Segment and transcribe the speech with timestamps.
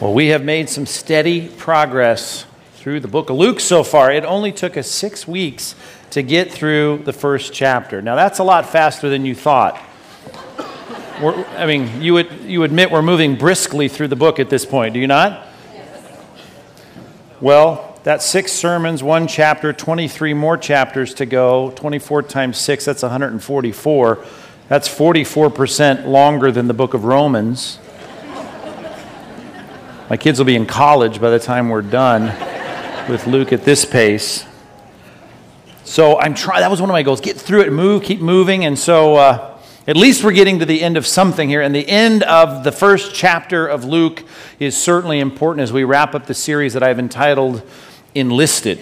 [0.00, 4.10] Well, we have made some steady progress through the book of Luke so far.
[4.10, 5.76] It only took us six weeks
[6.10, 8.02] to get through the first chapter.
[8.02, 9.80] Now, that's a lot faster than you thought.
[11.22, 14.66] We're, I mean, you, would, you admit we're moving briskly through the book at this
[14.66, 15.46] point, do you not?
[17.40, 21.70] Well, that's six sermons, one chapter, 23 more chapters to go.
[21.76, 24.24] 24 times six, that's 144.
[24.66, 27.78] That's 44% longer than the book of Romans.
[30.14, 32.26] My kids will be in college by the time we're done
[33.10, 34.46] with Luke at this pace.
[35.82, 38.64] So I'm trying, that was one of my goals get through it, move, keep moving.
[38.64, 39.58] And so uh,
[39.88, 41.62] at least we're getting to the end of something here.
[41.62, 44.22] And the end of the first chapter of Luke
[44.60, 47.68] is certainly important as we wrap up the series that I've entitled
[48.14, 48.78] Enlisted.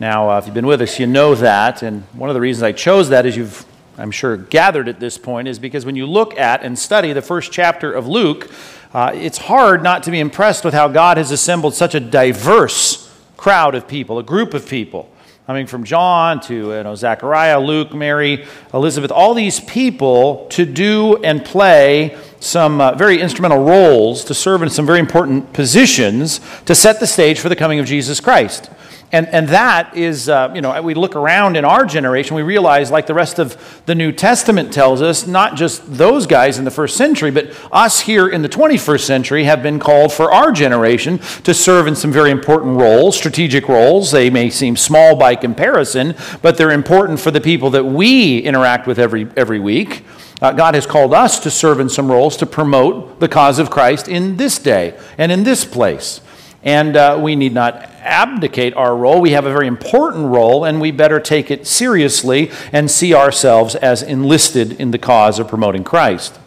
[0.00, 1.84] Now, uh, if you've been with us, you know that.
[1.84, 3.64] And one of the reasons I chose that, as you've,
[3.96, 7.22] I'm sure, gathered at this point, is because when you look at and study the
[7.22, 8.50] first chapter of Luke,
[8.94, 13.12] uh, it's hard not to be impressed with how God has assembled such a diverse
[13.36, 15.10] crowd of people, a group of people.
[15.46, 20.64] I mean, from John to you know, Zechariah, Luke, Mary, Elizabeth, all these people to
[20.64, 26.40] do and play some uh, very instrumental roles, to serve in some very important positions
[26.64, 28.70] to set the stage for the coming of Jesus Christ.
[29.14, 32.90] And, and that is, uh, you know, we look around in our generation, we realize,
[32.90, 36.70] like the rest of the New Testament tells us, not just those guys in the
[36.72, 41.18] first century, but us here in the 21st century have been called for our generation
[41.44, 44.10] to serve in some very important roles, strategic roles.
[44.10, 48.88] They may seem small by comparison, but they're important for the people that we interact
[48.88, 50.04] with every, every week.
[50.42, 53.70] Uh, God has called us to serve in some roles to promote the cause of
[53.70, 56.20] Christ in this day and in this place.
[56.64, 59.20] And uh, we need not abdicate our role.
[59.20, 63.74] We have a very important role, and we better take it seriously and see ourselves
[63.74, 66.38] as enlisted in the cause of promoting Christ.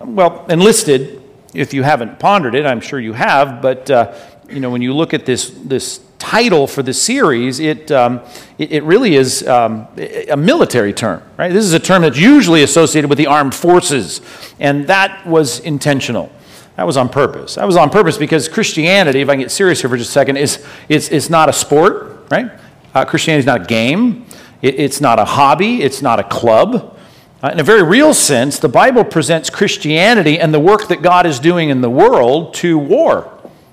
[0.00, 1.22] Well, enlisted,
[1.54, 4.14] if you haven't pondered it, I'm sure you have, but uh,
[4.48, 8.20] you know when you look at this this title for the series, it, um,
[8.58, 11.50] it, it, really is um, a military term, right?
[11.50, 14.20] This is a term that's usually associated with the armed forces,
[14.60, 16.30] and that was intentional.
[16.80, 17.56] That was on purpose.
[17.56, 20.12] That was on purpose because Christianity, if I can get serious here for just a
[20.14, 22.50] second, is it's, it's not a sport, right?
[22.94, 24.24] Uh, Christianity is not a game.
[24.62, 25.82] It, it's not a hobby.
[25.82, 26.96] It's not a club.
[27.44, 31.26] Uh, in a very real sense, the Bible presents Christianity and the work that God
[31.26, 33.30] is doing in the world to war.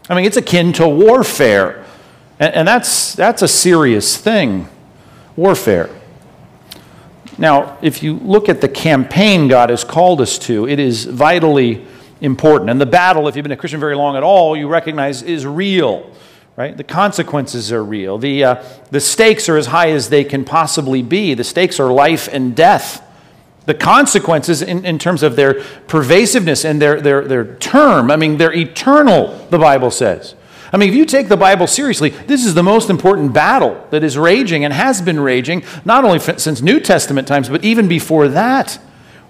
[0.10, 1.86] I mean, it's akin to warfare.
[2.42, 4.68] And, and that's, that's a serious thing
[5.38, 5.90] warfare.
[7.38, 11.88] Now, if you look at the campaign God has called us to, it is vitally
[12.22, 12.70] important.
[12.70, 15.46] And the battle, if you've been a Christian very long at all, you recognize is
[15.46, 16.12] real,
[16.56, 16.76] right?
[16.76, 18.18] The consequences are real.
[18.18, 21.34] The, uh, the stakes are as high as they can possibly be.
[21.34, 23.04] The stakes are life and death.
[23.66, 25.56] The consequences, in, in terms of their
[25.88, 30.36] pervasiveness and their, their, their term, I mean, they're eternal, the Bible says.
[30.72, 34.04] I mean, if you take the Bible seriously, this is the most important battle that
[34.04, 38.28] is raging and has been raging, not only since New Testament times, but even before
[38.30, 38.80] that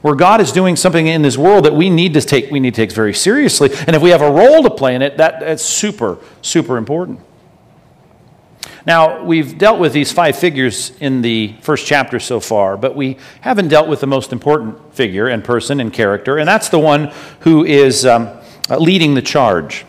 [0.01, 2.75] where God is doing something in this world that we need to take, we need
[2.75, 3.69] to take very seriously.
[3.87, 7.19] And if we have a role to play in it, that, that's super, super important.
[8.85, 13.17] Now, we've dealt with these five figures in the first chapter so far, but we
[13.41, 17.11] haven't dealt with the most important figure and person and character, and that's the one
[17.41, 18.29] who is um,
[18.69, 19.85] uh, leading the charge,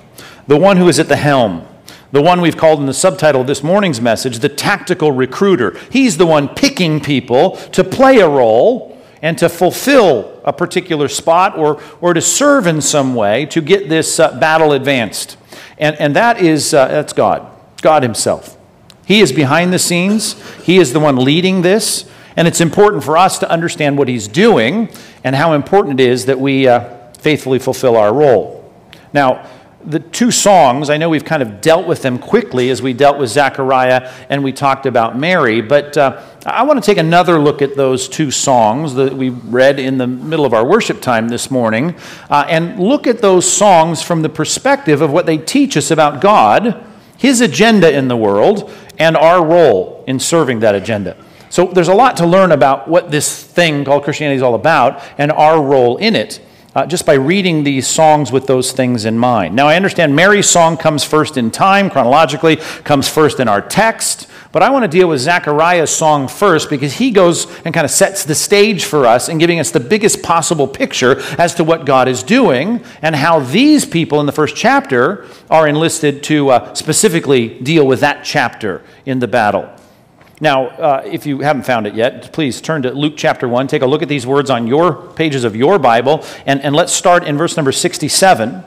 [0.49, 1.65] the one who is at the helm,
[2.11, 5.79] the one we've called in the subtitle of this morning's message the tactical recruiter.
[5.93, 11.57] He's the one picking people to play a role and to fulfill a particular spot
[11.57, 15.37] or, or to serve in some way to get this uh, battle advanced.
[15.79, 17.47] And, and that is uh, that's God,
[17.83, 18.57] God Himself.
[19.07, 22.09] He is behind the scenes, He is the one leading this.
[22.37, 24.91] And it's important for us to understand what He's doing
[25.25, 28.73] and how important it is that we uh, faithfully fulfill our role.
[29.13, 29.49] Now,
[29.85, 33.19] the two songs, I know we've kind of dealt with them quickly as we dealt
[33.19, 37.63] with Zechariah and we talked about Mary, but uh, I want to take another look
[37.63, 41.51] at those two songs that we read in the middle of our worship time this
[41.51, 41.95] morning
[42.29, 46.21] uh, and look at those songs from the perspective of what they teach us about
[46.21, 46.85] God,
[47.17, 51.17] His agenda in the world, and our role in serving that agenda.
[51.51, 55.03] So there's a lot to learn about what this thing called Christianity is all about
[55.19, 56.41] and our role in it
[56.75, 59.55] uh, just by reading these songs with those things in mind.
[59.55, 64.29] Now, I understand Mary's song comes first in time, chronologically, comes first in our text,
[64.53, 67.91] but I want to deal with Zechariah's song first because he goes and kind of
[67.91, 71.85] sets the stage for us and giving us the biggest possible picture as to what
[71.85, 76.75] God is doing and how these people in the first chapter are enlisted to uh,
[76.75, 79.69] specifically deal with that chapter in the battle.
[80.41, 83.67] Now, uh, if you haven't found it yet, please turn to Luke chapter 1.
[83.67, 86.93] Take a look at these words on your pages of your Bible, and, and let's
[86.93, 88.65] start in verse number 67.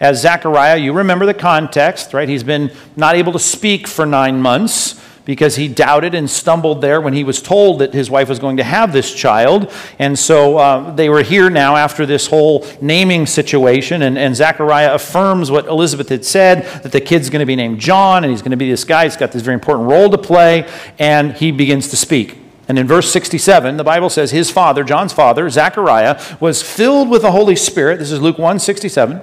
[0.00, 2.26] as Zechariah, you remember the context, right?
[2.26, 7.00] He's been not able to speak for nine months because he doubted and stumbled there
[7.00, 9.70] when he was told that his wife was going to have this child.
[9.98, 14.02] And so uh, they were here now after this whole naming situation.
[14.02, 17.80] And, and Zechariah affirms what Elizabeth had said that the kid's going to be named
[17.80, 19.04] John and he's going to be this guy.
[19.04, 20.68] He's got this very important role to play.
[20.98, 22.38] And he begins to speak.
[22.68, 27.22] And in verse 67, the Bible says his father, John's father, Zechariah, was filled with
[27.22, 27.98] the Holy Spirit.
[27.98, 29.22] This is Luke 1 67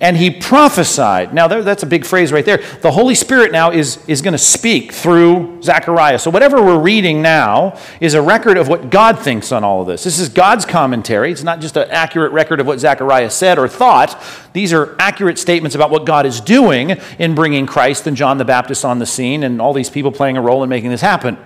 [0.00, 1.32] and he prophesied.
[1.34, 2.58] Now, that's a big phrase right there.
[2.82, 6.18] The Holy Spirit now is, is going to speak through Zechariah.
[6.18, 9.86] So, whatever we're reading now is a record of what God thinks on all of
[9.86, 10.04] this.
[10.04, 11.32] This is God's commentary.
[11.32, 14.22] It's not just an accurate record of what Zechariah said or thought.
[14.52, 18.44] These are accurate statements about what God is doing in bringing Christ and John the
[18.44, 21.38] Baptist on the scene and all these people playing a role in making this happen.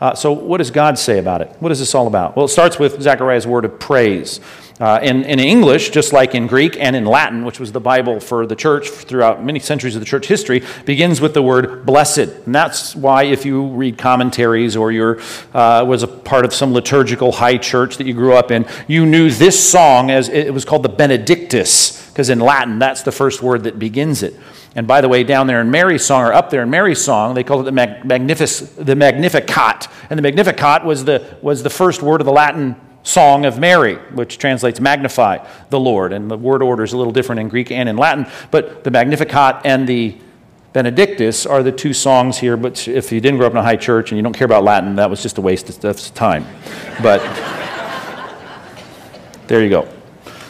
[0.00, 1.48] Uh, so, what does God say about it?
[1.60, 2.36] What is this all about?
[2.36, 4.40] Well, it starts with Zechariah's word of praise.
[4.80, 8.18] Uh, in, in English, just like in Greek and in Latin, which was the Bible
[8.18, 12.18] for the church throughout many centuries of the church history, begins with the word blessed.
[12.44, 15.20] And that's why, if you read commentaries or you
[15.54, 19.06] uh, was a part of some liturgical high church that you grew up in, you
[19.06, 23.42] knew this song as it was called the Benedictus, because in Latin, that's the first
[23.42, 24.34] word that begins it.
[24.74, 27.34] And by the way, down there in Mary's song, or up there in Mary's song,
[27.34, 29.86] they called it the, Magnific- the Magnificat.
[30.10, 32.74] And the Magnificat was the, was the first word of the Latin
[33.04, 36.12] Song of Mary, which translates magnify the Lord.
[36.12, 38.90] And the word order is a little different in Greek and in Latin, but the
[38.90, 40.16] Magnificat and the
[40.72, 42.56] Benedictus are the two songs here.
[42.56, 44.64] But if you didn't grow up in a high church and you don't care about
[44.64, 46.44] Latin, that was just a waste of time.
[47.02, 47.20] But
[49.46, 49.88] there you go.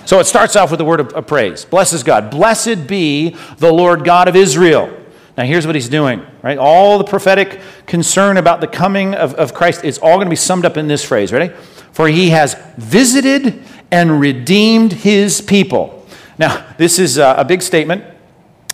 [0.06, 1.64] So it starts off with the word of, of praise.
[1.64, 2.30] Blesses God.
[2.30, 4.94] Blessed be the Lord God of Israel.
[5.36, 6.58] Now, here's what he's doing, right?
[6.58, 10.36] All the prophetic concern about the coming of, of Christ is all going to be
[10.36, 11.32] summed up in this phrase.
[11.32, 11.52] Ready?
[11.94, 16.04] For he has visited and redeemed his people.
[16.36, 18.04] Now, this is uh, a big statement.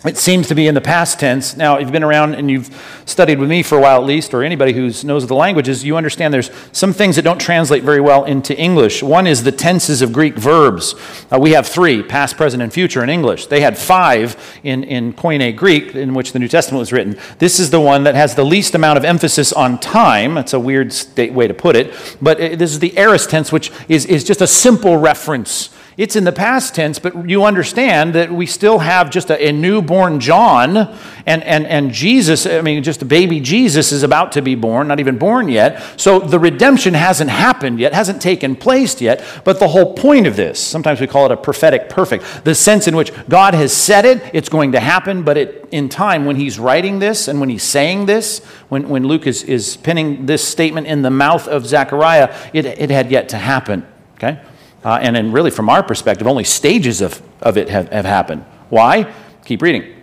[0.03, 1.55] It seems to be in the past tense.
[1.55, 4.33] Now, if you've been around and you've studied with me for a while at least,
[4.33, 8.01] or anybody who knows the languages, you understand there's some things that don't translate very
[8.01, 9.03] well into English.
[9.03, 10.95] One is the tenses of Greek verbs.
[11.31, 13.45] Uh, we have three, past, present, and future in English.
[13.45, 17.15] They had five in, in Koine Greek, in which the New Testament was written.
[17.37, 20.33] This is the one that has the least amount of emphasis on time.
[20.33, 21.93] That's a weird way to put it.
[22.19, 26.15] But it, this is the aorist tense, which is, is just a simple reference it's
[26.15, 30.21] in the past tense, but you understand that we still have just a, a, newborn
[30.21, 30.77] John,
[31.25, 34.87] and, and, and Jesus, I mean, just a baby Jesus is about to be born,
[34.87, 35.99] not even born yet.
[35.99, 39.23] So the redemption hasn't happened yet, hasn't taken place yet.
[39.43, 42.87] But the whole point of this, sometimes we call it a prophetic perfect, the sense
[42.87, 46.37] in which God has said it, it's going to happen, but it, in time, when
[46.37, 48.39] he's writing this and when he's saying this,
[48.69, 52.89] when, when Luke is, is pinning this statement in the mouth of Zechariah, it, it
[52.89, 53.85] had yet to happen.
[54.15, 54.39] Okay?
[54.83, 58.43] Uh, and really, from our perspective, only stages of, of it have, have happened.
[58.69, 59.13] Why?
[59.45, 59.97] Keep reading.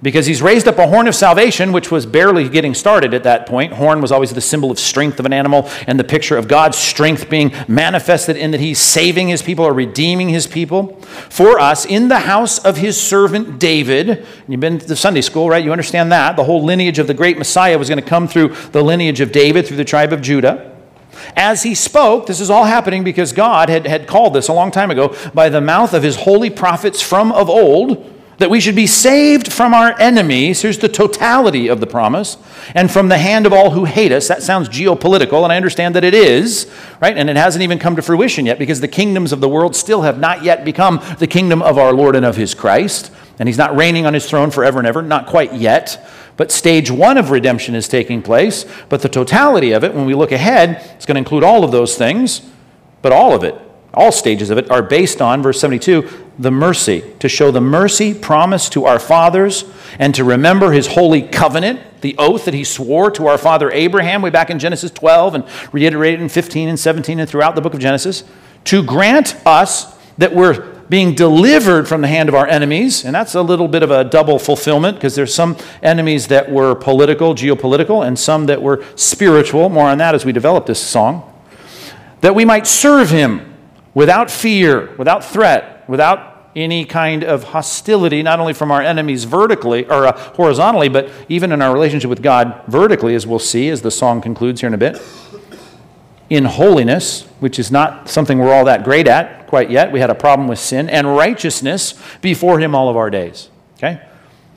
[0.00, 3.46] Because he's raised up a horn of salvation, which was barely getting started at that
[3.46, 3.72] point.
[3.72, 6.78] Horn was always the symbol of strength of an animal and the picture of God's
[6.78, 11.00] strength being manifested in that he's saving his people or redeeming his people.
[11.30, 15.64] For us, in the house of his servant David, you've been to Sunday school, right?
[15.64, 16.36] You understand that.
[16.36, 19.32] The whole lineage of the great Messiah was going to come through the lineage of
[19.32, 20.77] David, through the tribe of Judah.
[21.36, 24.70] As he spoke, this is all happening because God had, had called this a long
[24.70, 28.76] time ago by the mouth of his holy prophets from of old that we should
[28.76, 30.62] be saved from our enemies.
[30.62, 32.36] Here's the totality of the promise.
[32.74, 34.28] And from the hand of all who hate us.
[34.28, 37.16] That sounds geopolitical, and I understand that it is, right?
[37.16, 40.02] And it hasn't even come to fruition yet because the kingdoms of the world still
[40.02, 43.12] have not yet become the kingdom of our Lord and of his Christ.
[43.38, 46.04] And he's not reigning on his throne forever and ever, not quite yet.
[46.36, 48.64] But stage one of redemption is taking place.
[48.88, 51.70] But the totality of it, when we look ahead, it's going to include all of
[51.70, 52.42] those things.
[53.02, 53.54] But all of it,
[53.94, 58.14] all stages of it, are based on, verse 72, the mercy, to show the mercy
[58.14, 59.64] promised to our fathers
[59.98, 64.22] and to remember his holy covenant, the oath that he swore to our father Abraham
[64.22, 67.74] way back in Genesis 12 and reiterated in 15 and 17 and throughout the book
[67.74, 68.24] of Genesis,
[68.64, 73.34] to grant us that we're being delivered from the hand of our enemies, and that's
[73.34, 78.06] a little bit of a double fulfillment because there's some enemies that were political, geopolitical,
[78.06, 79.68] and some that were spiritual.
[79.68, 81.24] More on that as we develop this song.
[82.20, 83.54] That we might serve him
[83.94, 89.84] without fear, without threat, without any kind of hostility, not only from our enemies vertically
[89.86, 93.82] or uh, horizontally, but even in our relationship with God vertically, as we'll see as
[93.82, 95.00] the song concludes here in a bit
[96.30, 99.90] in holiness, which is not something we're all that great at quite yet.
[99.90, 103.50] We had a problem with sin, and righteousness before Him all of our days.
[103.76, 104.00] Okay?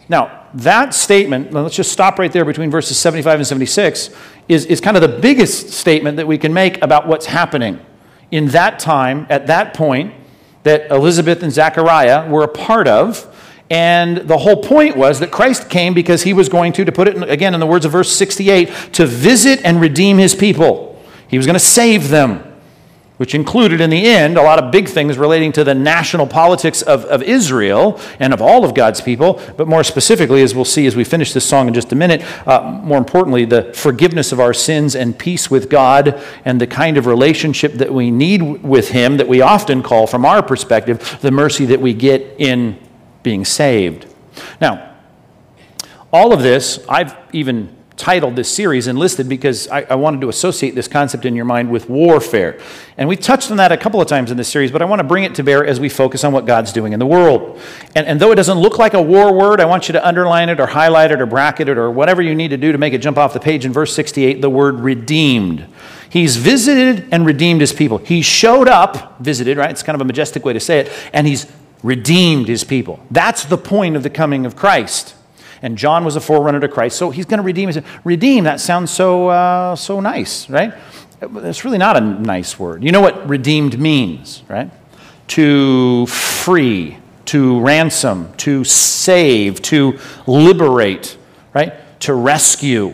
[0.10, 4.10] Now, that statement, let's just stop right there between verses 75 and 76,
[4.50, 7.80] is, is kind of the biggest statement that we can make about what's happening
[8.32, 10.14] in that time, at that point,
[10.64, 13.28] that Elizabeth and Zechariah were a part of.
[13.70, 17.08] And the whole point was that Christ came because he was going to, to put
[17.08, 20.91] it in, again in the words of verse 68, to visit and redeem his people.
[21.32, 22.52] He was going to save them
[23.22, 26.82] which included in the end a lot of big things relating to the national politics
[26.82, 30.88] of, of Israel and of all of God's people, but more specifically, as we'll see
[30.88, 34.40] as we finish this song in just a minute, uh, more importantly, the forgiveness of
[34.40, 38.90] our sins and peace with God and the kind of relationship that we need with
[38.90, 42.76] Him that we often call, from our perspective, the mercy that we get in
[43.22, 44.12] being saved.
[44.60, 44.96] Now,
[46.12, 50.74] all of this, I've even titled this series enlisted because I, I, wanted to associate
[50.74, 52.60] this concept in your mind with warfare.
[52.98, 55.02] And we touched on that a couple of times in this series, but I want
[55.02, 57.62] to bring it to bear as we focus on what God's doing in the world.
[57.96, 60.50] And, and though it doesn't look like a war word, I want you to underline
[60.50, 62.94] it or highlight it or bracket it or whatever you need to do to make
[62.94, 65.68] it jump off the page in verse 68 the word redeemed.
[66.10, 68.00] He's visited and redeemed his people.
[68.00, 69.70] He showed up, visited, right?
[69.70, 71.46] It's kind of a majestic way to say it, and he's
[71.84, 73.00] redeemed his people.
[73.12, 75.14] That's the point of the coming of Christ
[75.62, 77.72] and John was a forerunner to Christ, so he's going to redeem.
[78.04, 80.74] Redeem, that sounds so, uh, so nice, right?
[81.22, 82.84] It's really not a nice word.
[82.84, 84.72] You know what redeemed means, right?
[85.30, 91.18] To free, to ransom, to save, to liberate,
[91.54, 91.74] right?
[92.02, 92.94] To rescue.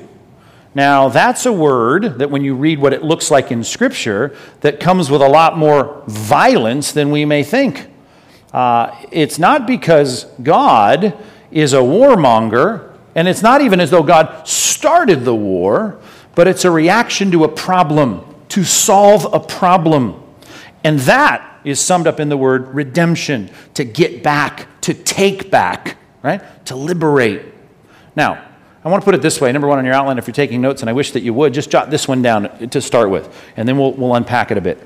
[0.75, 4.79] Now, that's a word that when you read what it looks like in Scripture, that
[4.79, 7.87] comes with a lot more violence than we may think.
[8.53, 11.17] Uh, it's not because God
[11.51, 15.99] is a warmonger, and it's not even as though God started the war,
[16.35, 20.21] but it's a reaction to a problem, to solve a problem.
[20.83, 25.97] And that is summed up in the word redemption, to get back, to take back,
[26.21, 26.41] right?
[26.67, 27.41] To liberate.
[28.15, 28.43] Now,
[28.85, 29.51] I want to put it this way.
[29.51, 31.53] Number one on your outline, if you're taking notes, and I wish that you would,
[31.53, 34.61] just jot this one down to start with, and then we'll, we'll unpack it a
[34.61, 34.85] bit.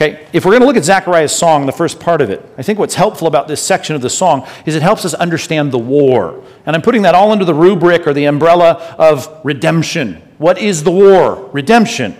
[0.00, 2.62] Okay, if we're going to look at Zechariah's song, the first part of it, I
[2.62, 5.78] think what's helpful about this section of the song is it helps us understand the
[5.78, 6.42] war.
[6.64, 10.22] And I'm putting that all under the rubric or the umbrella of redemption.
[10.38, 11.50] What is the war?
[11.52, 12.16] Redemption.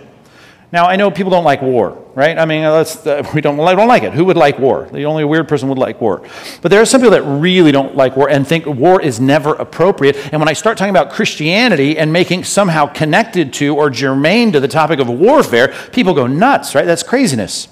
[0.71, 2.37] Now, I know people don't like war, right?
[2.37, 2.85] I mean, uh,
[3.33, 4.13] we don't, I don't like it.
[4.13, 4.87] Who would like war?
[4.91, 6.25] The only weird person would like war.
[6.61, 9.53] But there are some people that really don't like war and think war is never
[9.55, 10.15] appropriate.
[10.31, 14.61] And when I start talking about Christianity and making somehow connected to or germane to
[14.61, 16.85] the topic of warfare, people go nuts, right?
[16.85, 17.67] That's craziness.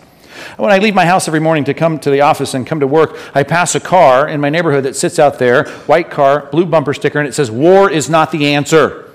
[0.57, 2.87] When I leave my house every morning to come to the office and come to
[2.87, 6.65] work, I pass a car in my neighborhood that sits out there, white car, blue
[6.65, 9.09] bumper sticker, and it says, War is not the answer.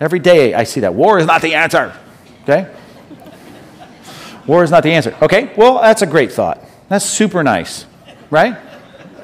[0.00, 0.94] Every day I see that.
[0.94, 1.94] War is not the answer.
[2.42, 2.70] Okay?
[4.46, 5.16] War is not the answer.
[5.22, 6.60] Okay, well, that's a great thought.
[6.88, 7.86] That's super nice,
[8.30, 8.58] right?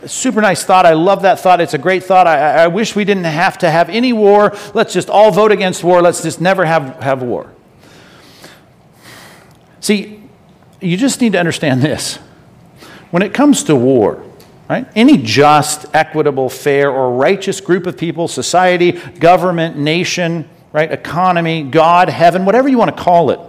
[0.06, 0.86] Super nice thought.
[0.86, 1.60] I love that thought.
[1.60, 2.26] It's a great thought.
[2.26, 4.56] I, I wish we didn't have to have any war.
[4.72, 6.00] Let's just all vote against war.
[6.00, 7.52] Let's just never have, have war.
[9.80, 10.22] See,
[10.80, 12.16] you just need to understand this.
[13.10, 14.24] When it comes to war,
[14.70, 21.64] right, any just, equitable, fair, or righteous group of people, society, government, nation, right, economy,
[21.64, 23.40] God, heaven, whatever you want to call it,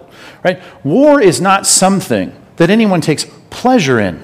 [0.43, 4.21] right, war is not something that anyone takes pleasure in.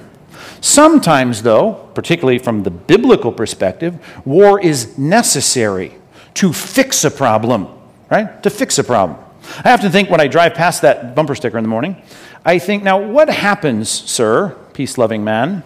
[0.60, 5.94] Sometimes, though, particularly from the biblical perspective, war is necessary
[6.34, 7.68] to fix a problem,
[8.10, 8.42] right?
[8.42, 9.18] To fix a problem.
[9.64, 11.96] I to think when I drive past that bumper sticker in the morning,
[12.44, 15.62] I think, now what happens, sir, peace loving man,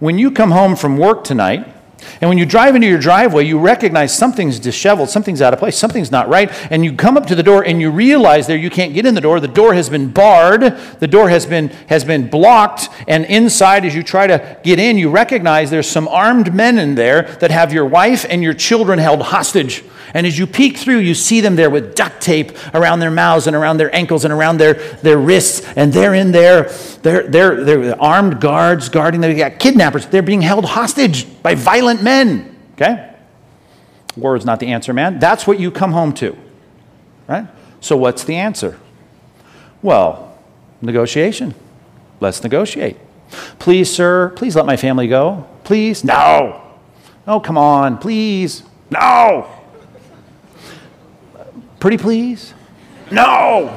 [0.00, 1.68] when you come home from work tonight
[2.20, 5.76] and when you drive into your driveway, you recognize something's disheveled, something's out of place,
[5.76, 8.70] something's not right, and you come up to the door and you realize there you
[8.70, 9.40] can't get in the door.
[9.40, 10.62] The door has been barred,
[11.00, 14.98] the door has been has been blocked, and inside as you try to get in,
[14.98, 18.98] you recognize there's some armed men in there that have your wife and your children
[18.98, 19.82] held hostage.
[20.14, 23.46] And as you peek through, you see them there with duct tape around their mouths
[23.46, 25.66] and around their ankles and around their, their wrists.
[25.76, 26.64] And they're in there.
[27.02, 29.20] They're, they're, they're armed guards guarding.
[29.20, 30.06] They got kidnappers.
[30.06, 32.56] They're being held hostage by violent men.
[32.74, 33.14] Okay?
[34.16, 35.18] War is not the answer, man.
[35.18, 36.36] That's what you come home to.
[37.26, 37.46] Right?
[37.80, 38.78] So, what's the answer?
[39.80, 40.38] Well,
[40.82, 41.54] negotiation.
[42.20, 42.96] Let's negotiate.
[43.58, 45.48] Please, sir, please let my family go.
[45.64, 46.04] Please?
[46.04, 46.60] No.
[47.26, 48.62] Oh, come on, please.
[48.90, 49.48] No.
[51.82, 52.54] Pretty please?
[53.10, 53.76] No.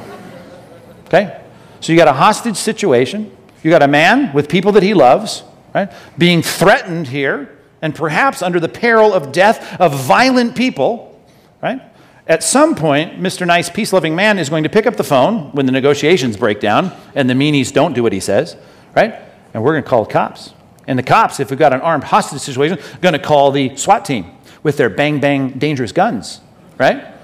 [1.06, 1.42] Okay?
[1.80, 3.36] So you got a hostage situation.
[3.64, 5.42] You got a man with people that he loves,
[5.74, 5.92] right?
[6.16, 11.20] Being threatened here and perhaps under the peril of death of violent people,
[11.60, 11.82] right?
[12.28, 13.44] At some point, Mr.
[13.44, 16.60] Nice, peace loving man is going to pick up the phone when the negotiations break
[16.60, 18.56] down and the meanies don't do what he says,
[18.94, 19.16] right?
[19.52, 20.52] And we're going to call the cops.
[20.86, 23.76] And the cops, if we've got an armed hostage situation, are going to call the
[23.76, 24.30] SWAT team
[24.62, 26.40] with their bang bang dangerous guns,
[26.78, 27.15] right?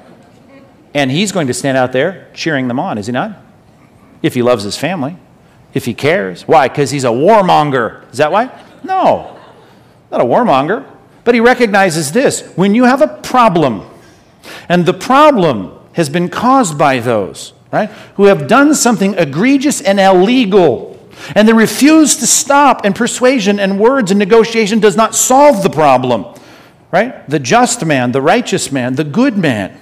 [0.95, 3.39] And he's going to stand out there cheering them on, is he not?
[4.23, 5.17] If he loves his family,
[5.75, 6.47] if he cares.
[6.47, 6.69] Why?
[6.69, 8.11] Because he's a warmonger.
[8.13, 8.51] Is that why?
[8.85, 9.39] No,
[10.11, 10.87] not a warmonger.
[11.25, 13.89] But he recognizes this when you have a problem,
[14.69, 20.01] and the problem has been caused by those, right, who have done something egregious and
[20.01, 20.99] illegal,
[21.35, 25.71] and they refuse to stop, and persuasion and words and negotiation does not solve the
[25.71, 26.27] problem,
[26.91, 27.29] right?
[27.29, 29.79] The just man, the righteous man, the good man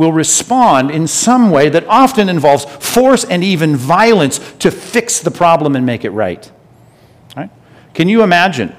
[0.00, 5.30] will respond in some way that often involves force and even violence to fix the
[5.30, 6.50] problem and make it right.
[7.36, 7.50] right?
[7.92, 8.74] Can you imagine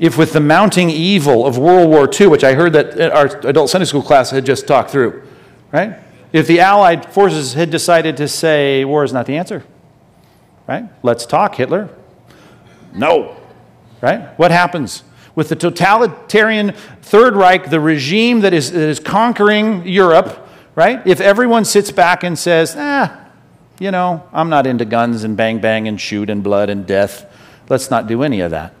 [0.00, 3.68] if, with the mounting evil of World War II, which I heard that our adult
[3.68, 5.22] Sunday school class had just talked through,
[5.70, 5.98] right?
[6.32, 9.64] If the Allied forces had decided to say war is not the answer,
[10.66, 10.84] right?
[11.02, 11.90] Let's talk, Hitler.
[12.94, 13.36] No,
[14.00, 14.30] right?
[14.38, 15.02] What happens?
[15.34, 20.40] With the totalitarian Third Reich, the regime that is, that is conquering Europe,
[20.74, 21.06] right?
[21.06, 23.20] If everyone sits back and says, ah,
[23.78, 27.30] you know, I'm not into guns and bang bang and shoot and blood and death,
[27.68, 28.72] let's not do any of that.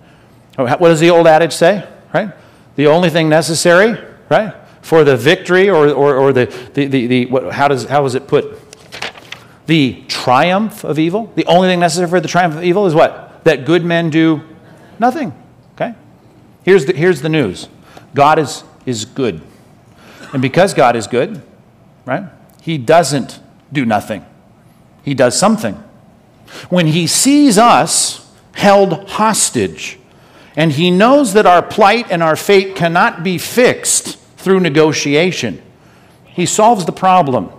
[0.56, 2.32] What does the old adage say, right?
[2.76, 3.98] The only thing necessary,
[4.28, 8.04] right, for the victory or, or, or the, the, the, the what, how, does, how
[8.04, 8.60] is it put?
[9.66, 11.32] The triumph of evil.
[11.34, 13.44] The only thing necessary for the triumph of evil is what?
[13.44, 14.42] That good men do
[14.98, 15.32] nothing.
[15.74, 15.94] Okay?
[16.64, 17.68] Here's the, here's the news
[18.14, 19.40] God is, is good.
[20.32, 21.42] And because God is good,
[22.06, 22.24] right,
[22.60, 23.40] He doesn't
[23.72, 24.24] do nothing,
[25.02, 25.74] He does something.
[26.68, 29.98] When He sees us held hostage,
[30.56, 35.60] and He knows that our plight and our fate cannot be fixed through negotiation.
[36.26, 37.50] He solves the problem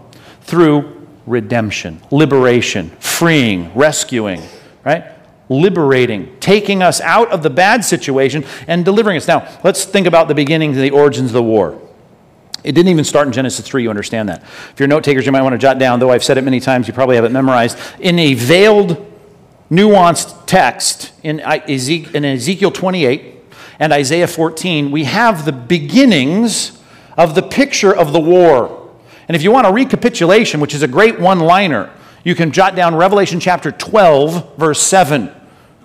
[0.41, 4.41] through redemption, liberation, freeing, rescuing,
[4.83, 5.05] right?
[5.49, 9.27] Liberating, taking us out of the bad situation and delivering us.
[9.27, 11.81] Now, let's think about the beginnings and the origins of the war.
[12.65, 14.41] It didn't even start in Genesis 3, you understand that.
[14.41, 16.59] If you're note takers, you might want to jot down, though I've said it many
[16.59, 17.77] times, you probably have it memorized.
[17.99, 19.13] In a veiled,
[19.71, 23.35] nuanced text in Ezekiel 28
[23.79, 26.81] and Isaiah 14, we have the beginnings
[27.17, 28.91] of the picture of the war.
[29.27, 31.91] And if you want a recapitulation, which is a great one liner,
[32.23, 35.31] you can jot down Revelation chapter 12, verse 7,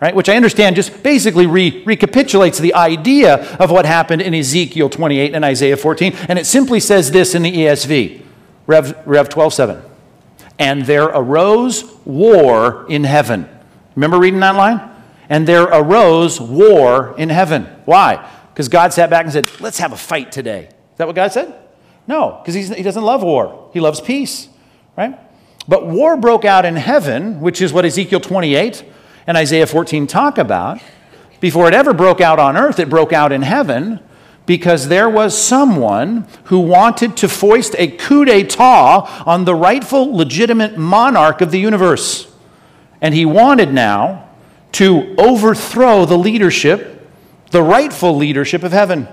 [0.00, 0.14] right?
[0.14, 5.34] Which I understand just basically re- recapitulates the idea of what happened in Ezekiel 28
[5.34, 6.14] and Isaiah 14.
[6.28, 8.22] And it simply says this in the ESV
[8.66, 9.82] Rev, Rev 12, 7.
[10.58, 13.48] And there arose war in heaven.
[13.96, 14.80] Remember reading that line?
[15.28, 17.64] And there arose war in heaven.
[17.84, 18.28] Why?
[18.52, 21.32] Because God sat back and said, Let's have a fight today Is that what God
[21.32, 21.54] said?
[22.06, 23.70] No, because he doesn't love war.
[23.72, 24.48] He loves peace,
[24.96, 25.18] right?
[25.68, 28.84] But war broke out in heaven, which is what Ezekiel 28
[29.30, 30.80] and Isaiah 14 talk about.
[31.38, 34.00] Before it ever broke out on earth, it broke out in heaven
[34.44, 40.76] because there was someone who wanted to foist a coup d'etat on the rightful, legitimate
[40.76, 42.26] monarch of the universe.
[43.00, 44.28] And he wanted now
[44.72, 47.08] to overthrow the leadership,
[47.52, 49.06] the rightful leadership of heaven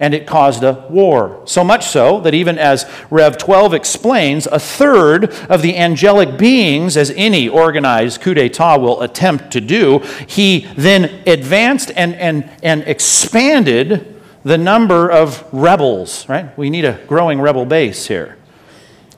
[0.00, 1.42] and it caused a war.
[1.44, 6.96] So much so that even as Rev 12 explains, a third of the angelic beings,
[6.96, 12.82] as any organized coup d'etat will attempt to do, he then advanced and, and, and
[12.82, 16.56] expanded the number of rebels, right?
[16.58, 18.36] We need a growing rebel base here.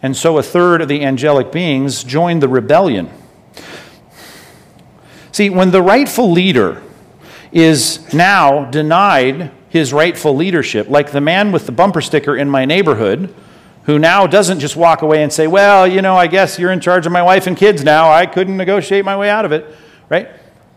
[0.02, 3.10] And so a third of the angelic beings joined the rebellion.
[5.32, 6.82] See, when the rightful leader
[7.50, 12.64] is now denied his rightful leadership, like the man with the bumper sticker in my
[12.64, 13.34] neighborhood
[13.84, 16.80] who now doesn't just walk away and say, Well, you know, I guess you're in
[16.80, 18.10] charge of my wife and kids now.
[18.10, 19.64] I couldn't negotiate my way out of it,
[20.08, 20.28] right?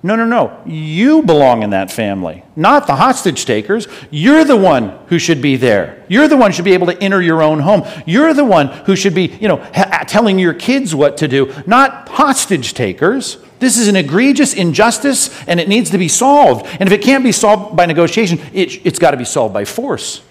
[0.02, 0.62] No, no, no.
[0.66, 3.88] You belong in that family, not the hostage takers.
[4.10, 6.06] You're the one who should be there.
[6.08, 7.84] You're the one who should be able to enter your own home.
[8.06, 11.54] You're the one who should be, you know, ha- telling your kids what to do,
[11.68, 13.40] not hostage takers.
[13.60, 16.66] This is an egregious injustice and it needs to be solved.
[16.80, 19.66] And if it can't be solved by negotiation, it, it's got to be solved by
[19.66, 20.22] force.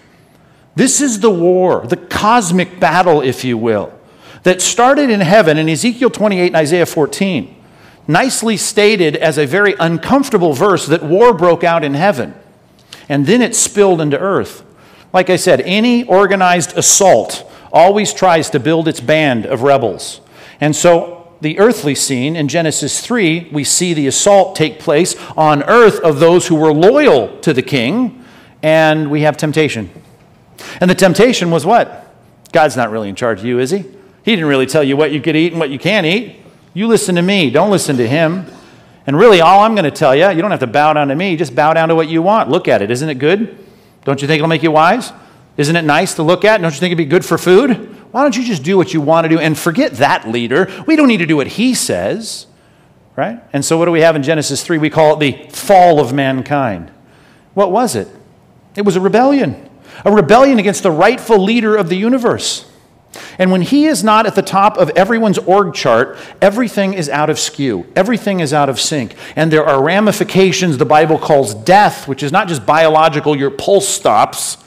[0.75, 3.93] This is the war, the cosmic battle, if you will,
[4.43, 7.55] that started in heaven in Ezekiel 28 and Isaiah 14.
[8.07, 12.33] Nicely stated as a very uncomfortable verse that war broke out in heaven
[13.09, 14.63] and then it spilled into earth.
[15.11, 20.21] Like I said, any organized assault always tries to build its band of rebels.
[20.61, 25.63] And so the earthly scene, in Genesis 3, we see the assault take place on
[25.63, 28.23] earth of those who were loyal to the king,
[28.61, 29.89] and we have temptation.
[30.81, 32.13] And the temptation was what?
[32.51, 33.85] God's not really in charge of you, is he?
[34.23, 36.37] He didn't really tell you what you could eat and what you can't eat.
[36.73, 38.45] You listen to me, don't listen to him.
[39.07, 41.15] And really, all I'm going to tell you, you don't have to bow down to
[41.15, 42.49] me, just bow down to what you want.
[42.49, 42.91] Look at it.
[42.91, 43.57] Isn't it good?
[44.03, 45.11] Don't you think it'll make you wise?
[45.57, 46.61] Isn't it nice to look at?
[46.61, 47.97] Don't you think it'd be good for food?
[48.11, 50.71] Why don't you just do what you want to do and forget that leader?
[50.87, 52.47] We don't need to do what he says,
[53.15, 53.41] right?
[53.53, 54.77] And so, what do we have in Genesis 3?
[54.79, 56.91] We call it the fall of mankind.
[57.53, 58.07] What was it?
[58.75, 59.69] It was a rebellion,
[60.05, 62.65] a rebellion against the rightful leader of the universe.
[63.37, 67.29] And when he is not at the top of everyone's org chart, everything is out
[67.29, 67.85] of skew.
[67.95, 69.15] Everything is out of sync.
[69.35, 73.87] And there are ramifications the Bible calls death, which is not just biological, your pulse
[73.87, 74.57] stops.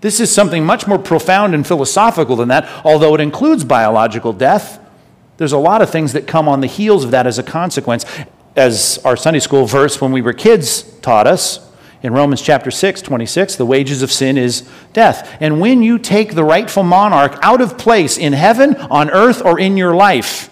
[0.00, 4.78] This is something much more profound and philosophical than that, although it includes biological death.
[5.36, 8.04] There's a lot of things that come on the heels of that as a consequence.
[8.56, 11.66] As our Sunday school verse when we were kids taught us,
[12.02, 15.36] in Romans chapter 6, 26, the wages of sin is death.
[15.38, 19.60] And when you take the rightful monarch out of place in heaven, on earth, or
[19.60, 20.48] in your life,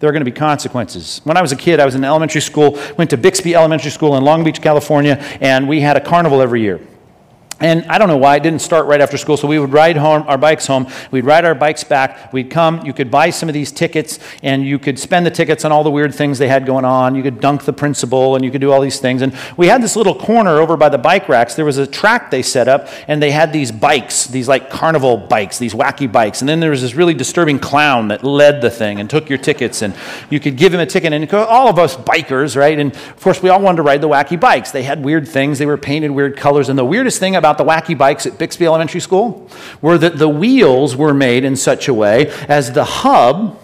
[0.00, 1.20] there are going to be consequences.
[1.22, 4.16] When I was a kid, I was in elementary school, went to Bixby Elementary School
[4.16, 6.80] in Long Beach, California, and we had a carnival every year.
[7.60, 9.36] And I don't know why it didn't start right after school.
[9.36, 10.86] So we would ride home, our bikes home.
[11.10, 12.32] We'd ride our bikes back.
[12.32, 12.86] We'd come.
[12.86, 15.82] You could buy some of these tickets, and you could spend the tickets on all
[15.82, 17.16] the weird things they had going on.
[17.16, 19.22] You could dunk the principal, and you could do all these things.
[19.22, 21.54] And we had this little corner over by the bike racks.
[21.56, 25.16] There was a track they set up, and they had these bikes, these like carnival
[25.16, 26.40] bikes, these wacky bikes.
[26.40, 29.38] And then there was this really disturbing clown that led the thing and took your
[29.38, 29.94] tickets, and
[30.30, 31.12] you could give him a ticket.
[31.12, 32.78] And all of us bikers, right?
[32.78, 34.70] And of course, we all wanted to ride the wacky bikes.
[34.70, 35.58] They had weird things.
[35.58, 36.68] They were painted weird colors.
[36.68, 39.48] And the weirdest thing about the wacky bikes at Bixby Elementary School
[39.80, 43.58] were that the wheels were made in such a way as the hub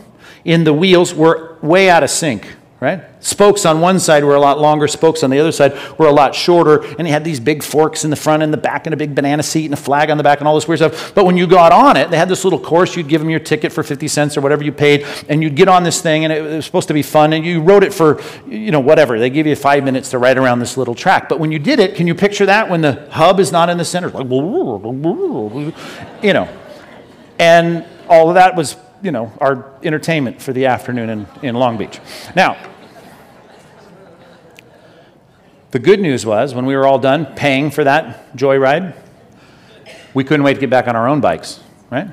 [0.45, 3.03] in the wheels were way out of sync right?
[3.25, 6.13] Spokes on one side were a lot longer, spokes on the other side were a
[6.13, 8.93] lot shorter, and they had these big forks in the front and the back, and
[8.93, 11.15] a big banana seat and a flag on the back, and all this weird stuff.
[11.15, 12.97] But when you got on it, they had this little course.
[12.97, 15.69] You'd give them your ticket for 50 cents or whatever you paid, and you'd get
[15.69, 18.21] on this thing, and it was supposed to be fun, and you rode it for,
[18.47, 19.19] you know, whatever.
[19.19, 21.29] They give you five minutes to ride around this little track.
[21.29, 23.79] But when you did it, can you picture that when the hub is not in
[23.79, 24.11] the center?
[24.11, 24.29] Like,
[26.23, 26.49] you know.
[27.39, 31.77] And all of that was you know, our entertainment for the afternoon in, in Long
[31.77, 32.01] Beach.
[32.35, 32.57] Now,
[35.73, 38.97] the good news was when we were all done paying for that joyride,
[40.15, 42.09] we couldn't wait to get back on our own bikes, right?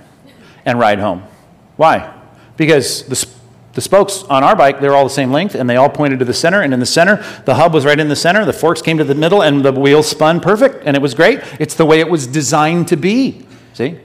[0.66, 1.24] And ride home.
[1.78, 2.14] Why?
[2.58, 3.26] Because the,
[3.72, 6.26] the spokes on our bike, they're all the same length and they all pointed to
[6.26, 6.62] the center.
[6.62, 9.06] And in the center, the hub was right in the center, the forks came to
[9.06, 11.40] the middle, and the wheels spun perfect, and it was great.
[11.58, 13.46] It's the way it was designed to be.
[13.74, 13.98] See?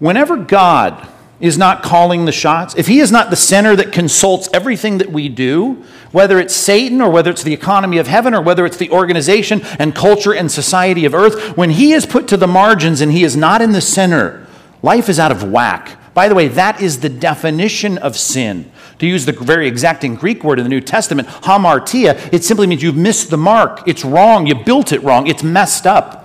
[0.00, 1.08] Whenever God
[1.42, 5.10] is not calling the shots, if he is not the center that consults everything that
[5.10, 5.72] we do,
[6.12, 9.60] whether it's Satan or whether it's the economy of heaven or whether it's the organization
[9.80, 13.24] and culture and society of earth, when he is put to the margins and he
[13.24, 14.46] is not in the center,
[14.82, 15.98] life is out of whack.
[16.14, 18.70] By the way, that is the definition of sin.
[19.00, 22.84] To use the very exacting Greek word in the New Testament, hamartia, it simply means
[22.84, 23.82] you've missed the mark.
[23.88, 24.46] It's wrong.
[24.46, 25.26] You built it wrong.
[25.26, 26.21] It's messed up.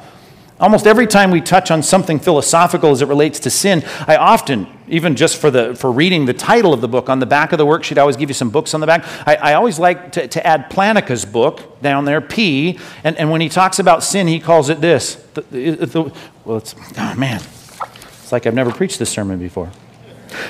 [0.59, 4.65] Almost every time we touch on something philosophical as it relates to sin, I often,
[4.87, 7.59] even just for, the, for reading the title of the book, on the back of
[7.59, 9.05] the worksheet, I always give you some books on the back.
[9.27, 13.39] I, I always like to, to add Plantinga's book down there, P, and, and when
[13.39, 15.15] he talks about sin, he calls it this.
[15.35, 19.69] The, the, well, it's, oh man, it's like I've never preached this sermon before.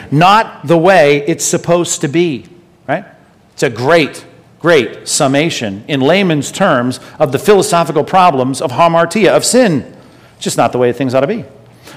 [0.10, 2.46] Not the way it's supposed to be,
[2.88, 3.04] right?
[3.52, 4.26] It's a great,
[4.62, 9.96] great summation in layman's terms of the philosophical problems of hamartia, of sin.
[10.38, 11.44] It's just not the way things ought to be.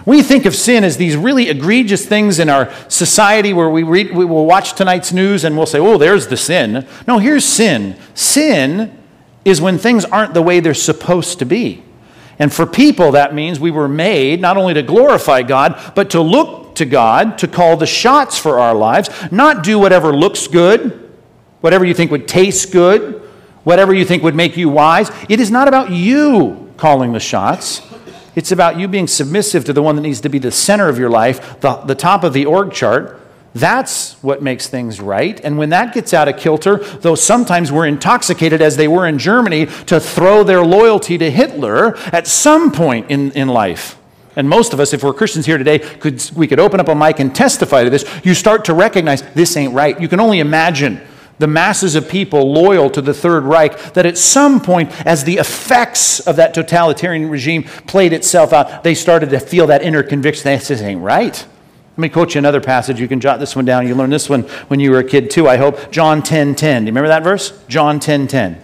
[0.07, 4.12] We think of sin as these really egregious things in our society where we, read,
[4.12, 6.87] we will watch tonight's news and we'll say, oh, there's the sin.
[7.07, 7.96] No, here's sin.
[8.14, 8.96] Sin
[9.44, 11.83] is when things aren't the way they're supposed to be.
[12.38, 16.22] And for people, that means we were made not only to glorify God, but to
[16.22, 21.11] look to God, to call the shots for our lives, not do whatever looks good,
[21.61, 23.20] whatever you think would taste good,
[23.64, 25.11] whatever you think would make you wise.
[25.29, 27.83] It is not about you calling the shots.
[28.34, 30.98] It's about you being submissive to the one that needs to be the center of
[30.98, 33.20] your life, the, the top of the org chart.
[33.54, 35.40] That's what makes things right.
[35.42, 39.18] And when that gets out of kilter, though sometimes we're intoxicated as they were in
[39.18, 43.98] Germany to throw their loyalty to Hitler at some point in, in life.
[44.36, 46.94] And most of us, if we're Christians here today, could, we could open up a
[46.94, 48.08] mic and testify to this.
[48.24, 50.00] You start to recognize this ain't right.
[50.00, 51.00] You can only imagine
[51.40, 55.38] the masses of people loyal to the Third Reich, that at some point, as the
[55.38, 60.44] effects of that totalitarian regime played itself out, they started to feel that inner conviction
[60.44, 61.46] that this ain't right.
[61.92, 63.00] Let me quote you another passage.
[63.00, 63.88] You can jot this one down.
[63.88, 65.90] You learned this one when you were a kid too, I hope.
[65.90, 66.83] John 10 10.
[66.83, 67.59] Do you remember that verse?
[67.68, 68.62] John 10 10.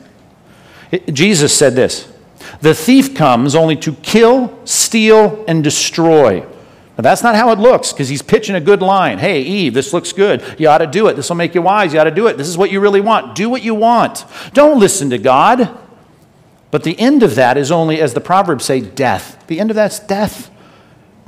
[0.92, 2.12] It, Jesus said this
[2.60, 6.46] The thief comes only to kill, steal, and destroy.
[6.96, 9.18] That's not how it looks because he's pitching a good line.
[9.18, 10.42] Hey, Eve, this looks good.
[10.58, 11.14] You ought to do it.
[11.14, 11.92] This will make you wise.
[11.92, 12.38] You ought to do it.
[12.38, 13.34] This is what you really want.
[13.34, 14.24] Do what you want.
[14.54, 15.78] Don't listen to God.
[16.70, 19.46] But the end of that is only, as the Proverbs say, death.
[19.46, 20.50] The end of that's death.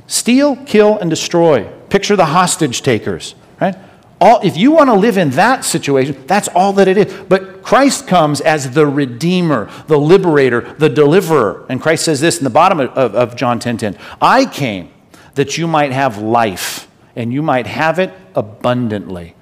[0.07, 1.71] Steal, kill, and destroy.
[1.89, 3.75] Picture the hostage takers, right?
[4.19, 7.13] All, if you want to live in that situation, that's all that it is.
[7.29, 11.65] But Christ comes as the Redeemer, the Liberator, the Deliverer.
[11.69, 14.91] And Christ says this in the bottom of, of, of John 10 10 I came
[15.39, 19.33] that you might have life, and you might have it abundantly.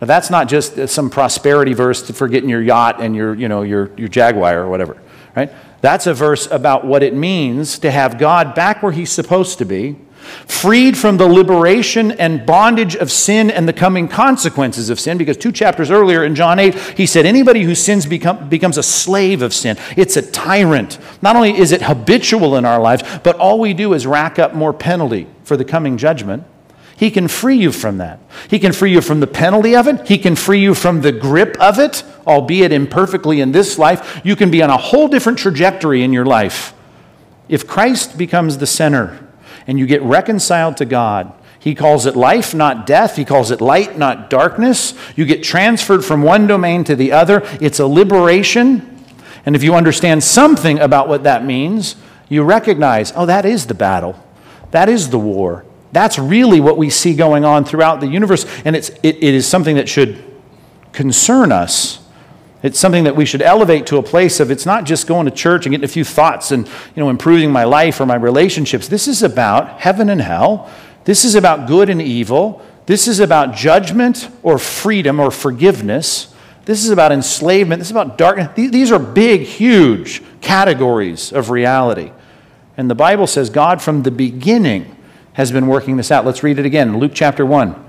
[0.00, 3.62] Now, that's not just some prosperity verse for getting your yacht and your, you know,
[3.62, 5.00] your, your Jaguar or whatever,
[5.36, 5.52] right?
[5.80, 9.64] That's a verse about what it means to have God back where he's supposed to
[9.64, 9.94] be
[10.46, 15.18] freed from the liberation and bondage of sin and the coming consequences of sin.
[15.18, 18.82] Because two chapters earlier in John 8, he said, Anybody who sins become, becomes a
[18.82, 19.76] slave of sin.
[19.96, 20.98] It's a tyrant.
[21.22, 24.54] Not only is it habitual in our lives, but all we do is rack up
[24.54, 26.44] more penalty for the coming judgment.
[26.96, 28.20] He can free you from that.
[28.48, 30.06] He can free you from the penalty of it.
[30.08, 34.20] He can free you from the grip of it, albeit imperfectly in this life.
[34.24, 36.72] You can be on a whole different trajectory in your life.
[37.48, 39.24] If Christ becomes the center
[39.66, 41.32] and you get reconciled to God.
[41.58, 43.16] He calls it life, not death.
[43.16, 44.92] He calls it light, not darkness.
[45.16, 47.40] You get transferred from one domain to the other.
[47.60, 49.02] It's a liberation.
[49.46, 51.96] And if you understand something about what that means,
[52.28, 54.22] you recognize, oh, that is the battle.
[54.74, 55.64] That is the war.
[55.92, 58.44] That's really what we see going on throughout the universe.
[58.64, 60.22] And it's, it, it is something that should
[60.92, 62.04] concern us
[62.64, 65.30] it's something that we should elevate to a place of it's not just going to
[65.30, 68.88] church and getting a few thoughts and you know improving my life or my relationships.
[68.88, 70.70] This is about heaven and hell.
[71.04, 72.64] This is about good and evil.
[72.86, 76.34] This is about judgment or freedom or forgiveness.
[76.64, 77.80] This is about enslavement.
[77.80, 78.48] This is about darkness.
[78.56, 82.12] These are big, huge categories of reality.
[82.76, 84.96] And the Bible says God from the beginning
[85.34, 86.24] has been working this out.
[86.24, 86.98] Let's read it again.
[86.98, 87.82] Luke chapter 1.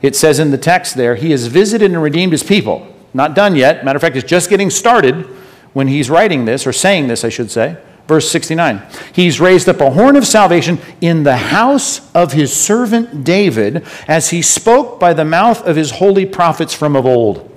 [0.00, 2.86] It says in the text there, He has visited and redeemed His people.
[3.14, 3.84] Not done yet.
[3.84, 5.26] Matter of fact, it's just getting started
[5.72, 7.76] when he's writing this, or saying this, I should say.
[8.08, 13.24] Verse 69 He's raised up a horn of salvation in the house of his servant
[13.24, 17.48] David, as he spoke by the mouth of his holy prophets from of old.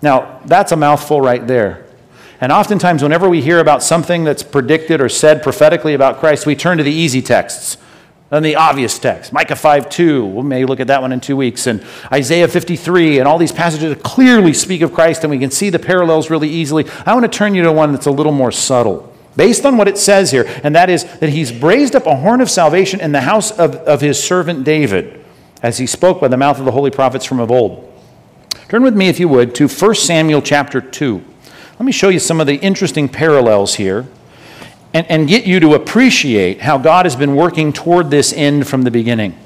[0.00, 1.81] Now, that's a mouthful right there.
[2.42, 6.56] And oftentimes, whenever we hear about something that's predicted or said prophetically about Christ, we
[6.56, 7.76] turn to the easy texts
[8.32, 9.32] and the obvious texts.
[9.32, 13.20] Micah 5 2, we may look at that one in two weeks, and Isaiah 53,
[13.20, 16.48] and all these passages clearly speak of Christ, and we can see the parallels really
[16.48, 16.84] easily.
[17.06, 19.86] I want to turn you to one that's a little more subtle, based on what
[19.86, 23.12] it says here, and that is that he's raised up a horn of salvation in
[23.12, 25.24] the house of, of his servant David,
[25.62, 27.88] as he spoke by the mouth of the holy prophets from of old.
[28.68, 31.26] Turn with me, if you would, to 1 Samuel chapter 2.
[31.82, 34.06] Let me show you some of the interesting parallels here
[34.94, 38.82] and, and get you to appreciate how God has been working toward this end from
[38.82, 39.36] the beginning.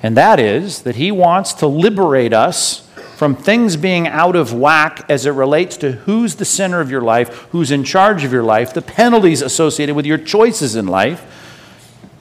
[0.00, 5.04] And that is that He wants to liberate us from things being out of whack
[5.08, 8.44] as it relates to who's the center of your life, who's in charge of your
[8.44, 11.26] life, the penalties associated with your choices in life.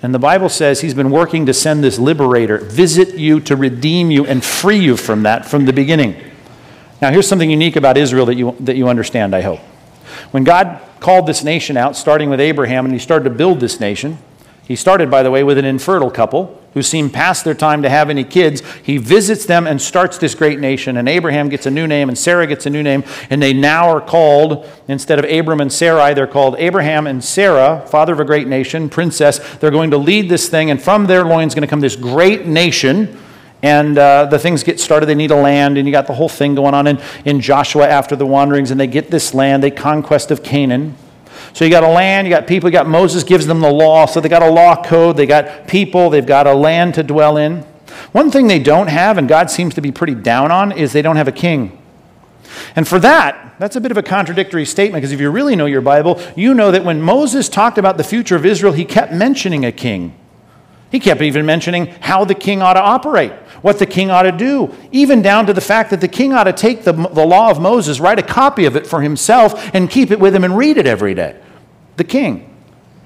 [0.02, 4.10] And the Bible says He's been working to send this liberator, visit you to redeem
[4.10, 6.31] you and free you from that from the beginning.
[7.01, 9.59] Now, here's something unique about Israel that you, that you understand, I hope.
[10.29, 13.79] When God called this nation out, starting with Abraham, and he started to build this
[13.79, 14.19] nation,
[14.67, 17.89] he started, by the way, with an infertile couple who seemed past their time to
[17.89, 18.61] have any kids.
[18.83, 20.95] He visits them and starts this great nation.
[20.95, 23.03] And Abraham gets a new name, and Sarah gets a new name.
[23.29, 27.85] And they now are called, instead of Abram and Sarai, they're called Abraham and Sarah,
[27.87, 29.39] father of a great nation, princess.
[29.57, 31.95] They're going to lead this thing, and from their loins is going to come this
[31.95, 33.17] great nation
[33.63, 35.06] and uh, the things get started.
[35.06, 37.88] They need a land, and you got the whole thing going on in, in Joshua
[37.88, 40.95] after the wanderings, and they get this land, they conquest of Canaan.
[41.54, 44.06] So you got a land, you got people, you got Moses gives them the law.
[44.06, 47.38] So they got a law code, they got people, they've got a land to dwell
[47.38, 47.63] in.
[48.13, 51.02] One thing they don't have, and God seems to be pretty down on, is they
[51.02, 51.78] don't have a king.
[52.76, 55.65] And for that, that's a bit of a contradictory statement because if you really know
[55.65, 59.13] your Bible, you know that when Moses talked about the future of Israel, he kept
[59.13, 60.15] mentioning a king.
[60.91, 64.32] He kept even mentioning how the king ought to operate, what the king ought to
[64.32, 67.52] do, even down to the fact that the king ought to take the, the law
[67.52, 70.58] of Moses, write a copy of it for himself, and keep it with him and
[70.58, 71.39] read it every day.
[71.97, 72.47] The king.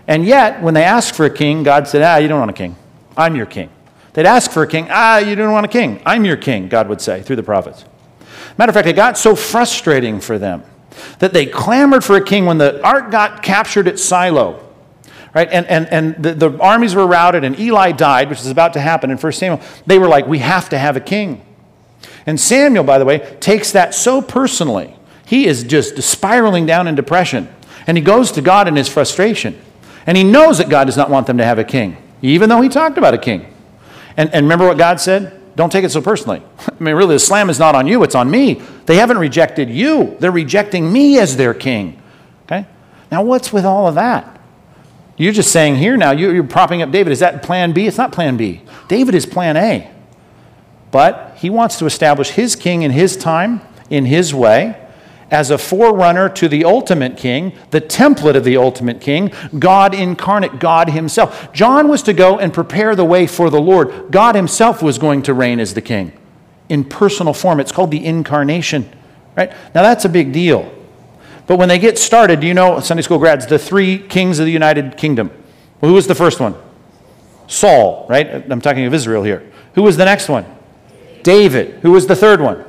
[0.07, 2.53] And yet, when they asked for a king, God said, Ah, you don't want a
[2.55, 2.75] king.
[3.17, 3.69] I'm your king.
[4.13, 4.87] They'd ask for a king.
[4.89, 6.01] Ah, you don't want a king.
[6.05, 7.83] I'm your king, God would say through the prophets.
[8.57, 10.63] Matter of fact, it got so frustrating for them
[11.19, 14.64] that they clamored for a king when the ark got captured at Shiloh
[15.35, 15.49] right?
[15.51, 18.79] And, and, and the, the armies were routed, and Eli died, which is about to
[18.79, 19.61] happen in 1 Samuel.
[19.85, 21.45] They were like, we have to have a king.
[22.25, 24.95] And Samuel, by the way, takes that so personally.
[25.25, 27.49] He is just spiraling down in depression.
[27.85, 29.59] And he goes to God in his frustration.
[30.07, 32.61] And he knows that God does not want them to have a king, even though
[32.61, 33.53] he talked about a king.
[34.17, 35.41] And, and remember what God said?
[35.55, 36.41] Don't take it so personally.
[36.59, 38.61] I mean, really, the slam is not on you, it's on me.
[38.85, 42.01] They haven't rejected you, they're rejecting me as their king.
[42.45, 42.65] Okay?
[43.11, 44.34] Now, what's with all of that?
[45.17, 47.11] You're just saying here now, you're propping up David.
[47.11, 47.87] Is that plan B?
[47.87, 48.61] It's not plan B.
[48.87, 49.91] David is plan A.
[50.91, 54.81] But he wants to establish his king in his time, in his way,
[55.31, 60.59] as a forerunner to the ultimate king, the template of the ultimate king, God incarnate,
[60.59, 61.51] God himself.
[61.51, 64.11] John was to go and prepare the way for the Lord.
[64.11, 66.13] God himself was going to reign as the king
[66.69, 67.59] in personal form.
[67.59, 68.89] It's called the incarnation,
[69.35, 69.49] right?
[69.49, 70.71] Now that's a big deal.
[71.47, 74.45] But when they get started, do you know, Sunday school grads, the three kings of
[74.45, 75.29] the United Kingdom?
[75.79, 76.55] Well, who was the first one?
[77.47, 78.51] Saul, right?
[78.51, 79.49] I'm talking of Israel here.
[79.75, 80.45] Who was the next one?
[81.21, 81.79] David.
[81.81, 82.65] Who was the third one?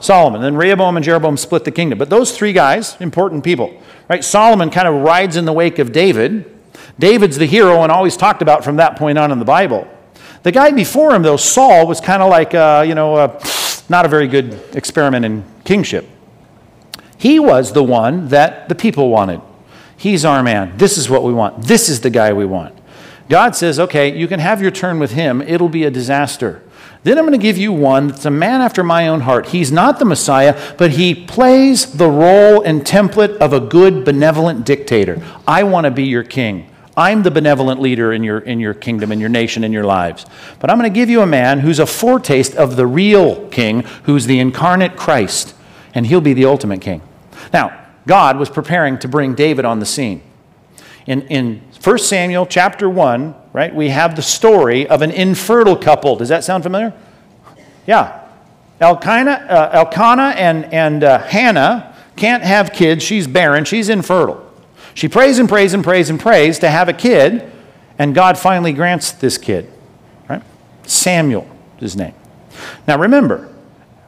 [0.00, 0.40] Solomon.
[0.40, 1.98] Then Rehoboam and Jeroboam split the kingdom.
[1.98, 4.24] But those three guys, important people, right?
[4.24, 6.44] Solomon kind of rides in the wake of David.
[6.98, 9.88] David's the hero and always talked about from that point on in the Bible.
[10.42, 13.40] The guy before him, though, Saul, was kind of like, uh, you know, uh,
[13.88, 16.08] not a very good experiment in kingship.
[17.20, 19.42] He was the one that the people wanted.
[19.94, 20.78] He's our man.
[20.78, 21.64] This is what we want.
[21.64, 22.74] This is the guy we want.
[23.28, 25.42] God says, okay, you can have your turn with him.
[25.42, 26.62] It'll be a disaster.
[27.02, 29.48] Then I'm going to give you one that's a man after my own heart.
[29.48, 34.64] He's not the Messiah, but he plays the role and template of a good, benevolent
[34.64, 35.22] dictator.
[35.46, 36.70] I want to be your king.
[36.96, 40.24] I'm the benevolent leader in your, in your kingdom, in your nation, in your lives.
[40.58, 43.82] But I'm going to give you a man who's a foretaste of the real king,
[44.04, 45.54] who's the incarnate Christ,
[45.94, 47.02] and he'll be the ultimate king.
[47.52, 50.22] Now, God was preparing to bring David on the scene.
[51.06, 56.16] In, in 1 Samuel chapter 1, right, we have the story of an infertile couple.
[56.16, 56.92] Does that sound familiar?
[57.86, 58.26] Yeah.
[58.80, 63.02] Elkanah, uh, Elkanah and, and uh, Hannah can't have kids.
[63.02, 63.64] She's barren.
[63.64, 64.46] She's infertile.
[64.94, 67.50] She prays and prays and prays and prays to have a kid,
[67.98, 69.70] and God finally grants this kid.
[70.28, 70.42] Right?
[70.84, 72.14] Samuel is his name.
[72.86, 73.49] Now remember,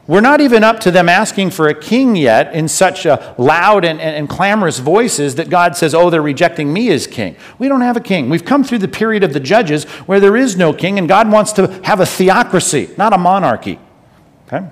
[0.05, 3.85] we're not even up to them asking for a king yet in such a loud
[3.85, 7.37] and, and, and, clamorous voices that God says, Oh, they're rejecting me as king.
[7.57, 8.29] We don't have a king.
[8.29, 11.31] We've come through the period of the judges where there is no king, and God
[11.31, 13.79] wants to have a theocracy, not a monarchy.
[14.47, 14.67] Okay?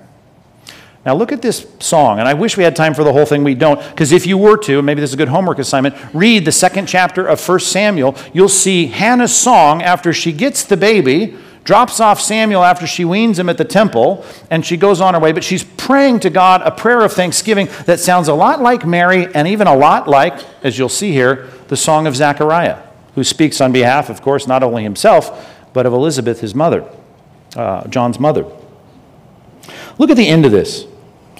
[1.06, 3.42] Now look at this song, and I wish we had time for the whole thing.
[3.42, 6.44] We don't, because if you were to, maybe this is a good homework assignment, read
[6.44, 8.14] the second chapter of 1 Samuel.
[8.34, 13.38] You'll see Hannah's song after she gets the baby drops off Samuel after she weans
[13.38, 15.32] him at the temple, and she goes on her way.
[15.32, 19.32] But she's praying to God a prayer of thanksgiving that sounds a lot like Mary,
[19.34, 22.78] and even a lot like, as you'll see here, the song of Zechariah,
[23.14, 26.88] who speaks on behalf, of course, not only himself, but of Elizabeth, his mother,
[27.56, 28.44] uh, John's mother.
[29.98, 30.86] Look at the end of this.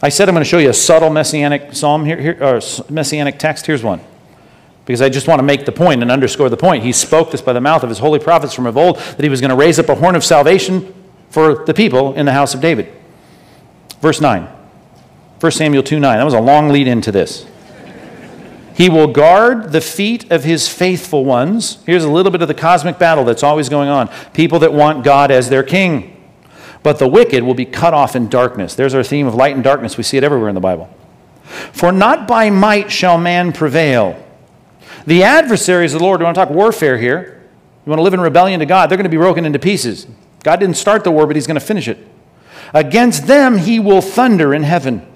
[0.03, 3.39] I said I'm going to show you a subtle messianic psalm here, here or messianic
[3.39, 3.67] text.
[3.67, 4.01] Here's one
[4.85, 6.83] because I just want to make the point and underscore the point.
[6.83, 9.29] He spoke this by the mouth of his holy prophets from of old that he
[9.29, 10.93] was going to raise up a horn of salvation
[11.31, 12.93] for the people in the house of David.
[14.01, 14.49] Verse 9.
[15.41, 16.19] 1 Samuel 2 9.
[16.19, 17.47] That was a long lead into this.
[18.75, 21.79] He will guard the feet of his faithful ones.
[21.85, 24.09] Here's a little bit of the cosmic battle that's always going on.
[24.33, 26.09] People that want God as their king.
[26.83, 28.75] But the wicked will be cut off in darkness.
[28.75, 29.97] There's our theme of light and darkness.
[29.97, 30.89] We see it everywhere in the Bible.
[31.73, 34.22] For not by might shall man prevail
[35.07, 37.43] the adversaries of the Lord, we want to talk warfare here.
[37.85, 40.07] You want to live in rebellion to God, they're going to be broken into pieces.
[40.45, 41.99] God didn't start the war, but He's going to finish it.
[42.75, 45.07] Against them He will thunder in heaven.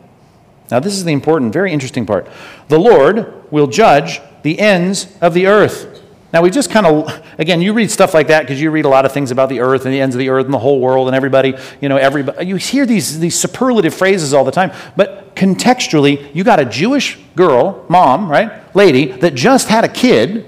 [0.70, 2.26] Now, this is the important, very interesting part.
[2.68, 5.95] The Lord will judge the ends of the earth.
[6.36, 8.90] Now, we just kind of, again, you read stuff like that because you read a
[8.90, 10.80] lot of things about the earth and the ends of the earth and the whole
[10.80, 12.44] world and everybody, you know, everybody.
[12.44, 14.70] You hear these, these superlative phrases all the time.
[14.98, 20.44] But contextually, you got a Jewish girl, mom, right, lady, that just had a kid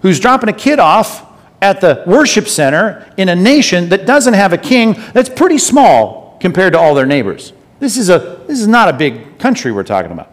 [0.00, 4.54] who's dropping a kid off at the worship center in a nation that doesn't have
[4.54, 7.52] a king that's pretty small compared to all their neighbors.
[7.78, 10.32] This is, a, this is not a big country we're talking about.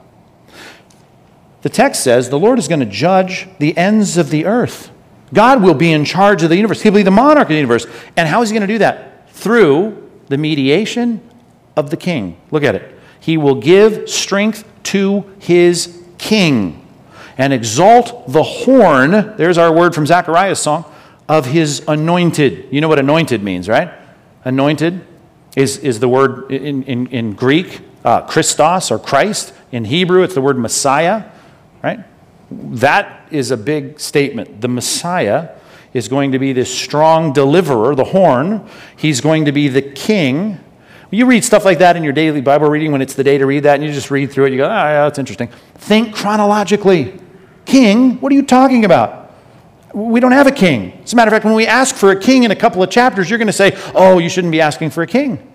[1.61, 4.91] The text says the Lord is going to judge the ends of the earth.
[5.33, 6.81] God will be in charge of the universe.
[6.81, 7.85] He'll be the monarch of the universe.
[8.15, 9.29] And how is he going to do that?
[9.31, 11.27] Through the mediation
[11.75, 12.39] of the king.
[12.51, 12.97] Look at it.
[13.19, 16.87] He will give strength to his king
[17.37, 19.11] and exalt the horn.
[19.37, 20.85] There's our word from Zechariah's song
[21.27, 22.67] of his anointed.
[22.71, 23.91] You know what anointed means, right?
[24.43, 25.05] Anointed
[25.55, 29.53] is, is the word in, in, in Greek, uh, Christos or Christ.
[29.71, 31.31] In Hebrew, it's the word Messiah,
[31.81, 32.05] right?
[32.51, 34.61] that is a big statement.
[34.61, 35.49] The Messiah
[35.93, 38.67] is going to be this strong deliverer, the horn.
[38.95, 40.59] He's going to be the king.
[41.11, 43.45] You read stuff like that in your daily Bible reading when it's the day to
[43.45, 44.51] read that, and you just read through it.
[44.51, 45.49] You go, oh, yeah, that's interesting.
[45.75, 47.19] Think chronologically.
[47.65, 48.19] King?
[48.19, 49.31] What are you talking about?
[49.93, 50.99] We don't have a king.
[51.03, 52.89] As a matter of fact, when we ask for a king in a couple of
[52.89, 55.51] chapters, you're going to say, oh, you shouldn't be asking for a king.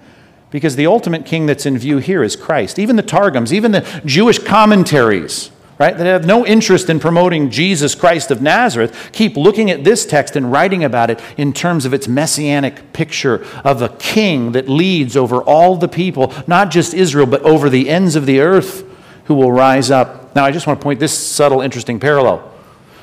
[0.50, 2.78] Because the ultimate king that's in view here is Christ.
[2.78, 7.94] Even the Targums, even the Jewish commentaries, right, that have no interest in promoting Jesus
[7.94, 11.94] Christ of Nazareth, keep looking at this text and writing about it in terms of
[11.94, 17.26] its messianic picture of a king that leads over all the people, not just Israel,
[17.26, 18.84] but over the ends of the earth,
[19.26, 20.34] who will rise up.
[20.34, 22.52] Now, I just want to point this subtle, interesting parallel.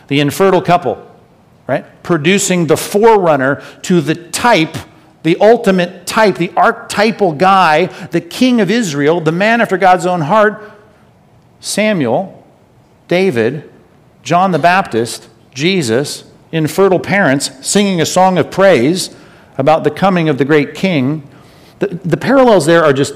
[0.08, 1.04] The infertile couple,
[1.68, 4.76] right, producing the forerunner to the type
[5.26, 10.22] the ultimate type, the archetypal guy, the king of Israel, the man after God's own
[10.22, 10.72] heart,
[11.60, 12.35] Samuel,
[13.08, 13.72] David,
[14.24, 19.16] John the Baptist, Jesus, infertile parents singing a song of praise
[19.58, 21.28] about the coming of the great king.
[21.80, 23.14] The, the parallels there are just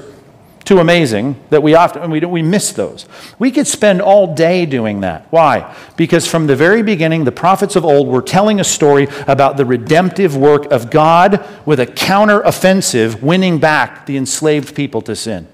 [0.64, 3.06] too amazing that we often we, we miss those.
[3.38, 5.26] We could spend all day doing that.
[5.30, 5.74] Why?
[5.96, 9.64] Because from the very beginning, the prophets of old were telling a story about the
[9.64, 15.48] redemptive work of God with a counter-offensive, winning back the enslaved people to sin.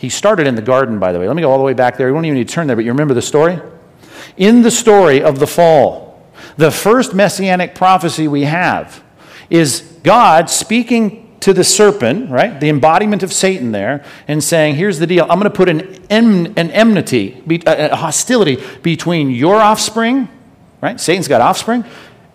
[0.00, 1.26] He started in the garden, by the way.
[1.26, 2.08] Let me go all the way back there.
[2.08, 3.60] You don't even need to turn there, but you remember the story?
[4.38, 6.26] In the story of the fall,
[6.56, 9.04] the first messianic prophecy we have
[9.50, 12.58] is God speaking to the serpent, right?
[12.58, 15.24] The embodiment of Satan there, and saying, here's the deal.
[15.24, 20.30] I'm going to put an, em- an enmity, a hostility between your offspring,
[20.80, 20.98] right?
[20.98, 21.84] Satan's got offspring,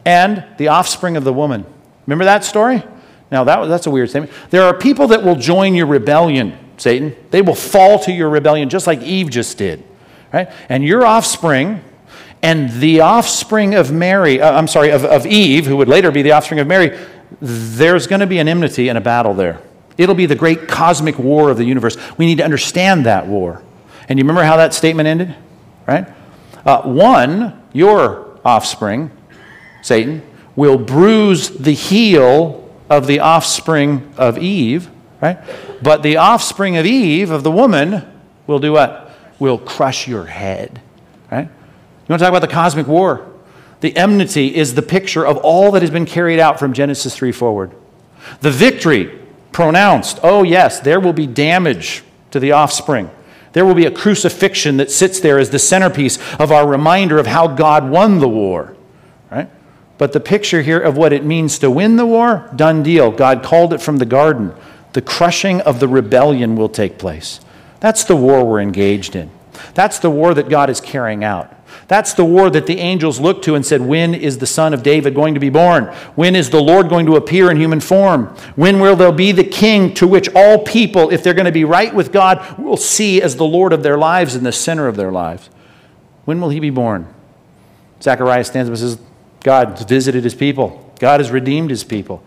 [0.06, 1.66] and the offspring of the woman.
[2.06, 2.84] Remember that story?
[3.32, 4.32] Now, that, was that's a weird statement.
[4.52, 7.16] There are people that will join your rebellion, Satan.
[7.32, 9.84] They will fall to your rebellion just like Eve just did,
[10.34, 10.50] right?
[10.70, 11.82] And your offspring
[12.42, 16.22] and the offspring of Mary, uh, I'm sorry, of, of Eve, who would later be
[16.22, 16.98] the offspring of Mary,
[17.42, 19.62] there's going to be an enmity and a battle there.
[19.98, 21.98] It'll be the great cosmic war of the universe.
[22.18, 23.64] We need to understand that war.
[24.08, 25.36] And you remember how that statement ended?
[25.88, 26.08] Right?
[26.66, 29.12] Uh, one, your offspring,
[29.82, 30.22] Satan,
[30.56, 34.90] will bruise the heel of the offspring of Eve,
[35.22, 35.38] right?
[35.82, 38.06] But the offspring of Eve, of the woman,
[38.48, 39.12] will do what?
[39.40, 40.82] Will crush your head,
[41.32, 41.48] right?
[41.48, 43.32] You want to talk about the cosmic war?
[43.82, 47.32] The enmity is the picture of all that has been carried out from Genesis 3
[47.32, 47.72] forward.
[48.42, 49.20] The victory
[49.52, 53.10] pronounced, oh, yes, there will be damage to the offspring.
[53.54, 57.28] There will be a crucifixion that sits there as the centerpiece of our reminder of
[57.28, 58.76] how God won the war.
[59.32, 59.50] Right?
[59.98, 63.12] But the picture here of what it means to win the war, done deal.
[63.12, 64.54] God called it from the garden.
[64.96, 67.42] The crushing of the rebellion will take place.
[67.82, 69.30] That's the war we're engaged in.
[69.74, 71.54] That's the war that God is carrying out.
[71.90, 74.84] That's the war that the angels looked to and said, When is the Son of
[74.84, 75.88] David going to be born?
[76.16, 78.28] When is the Lord going to appear in human form?
[78.56, 81.66] When will there be the king to which all people, if they're going to be
[81.66, 84.96] right with God, will see as the Lord of their lives and the center of
[84.96, 85.50] their lives?
[86.24, 87.14] When will he be born?
[88.02, 88.98] Zechariah stands up and says,
[89.44, 92.24] God has visited his people, God has redeemed his people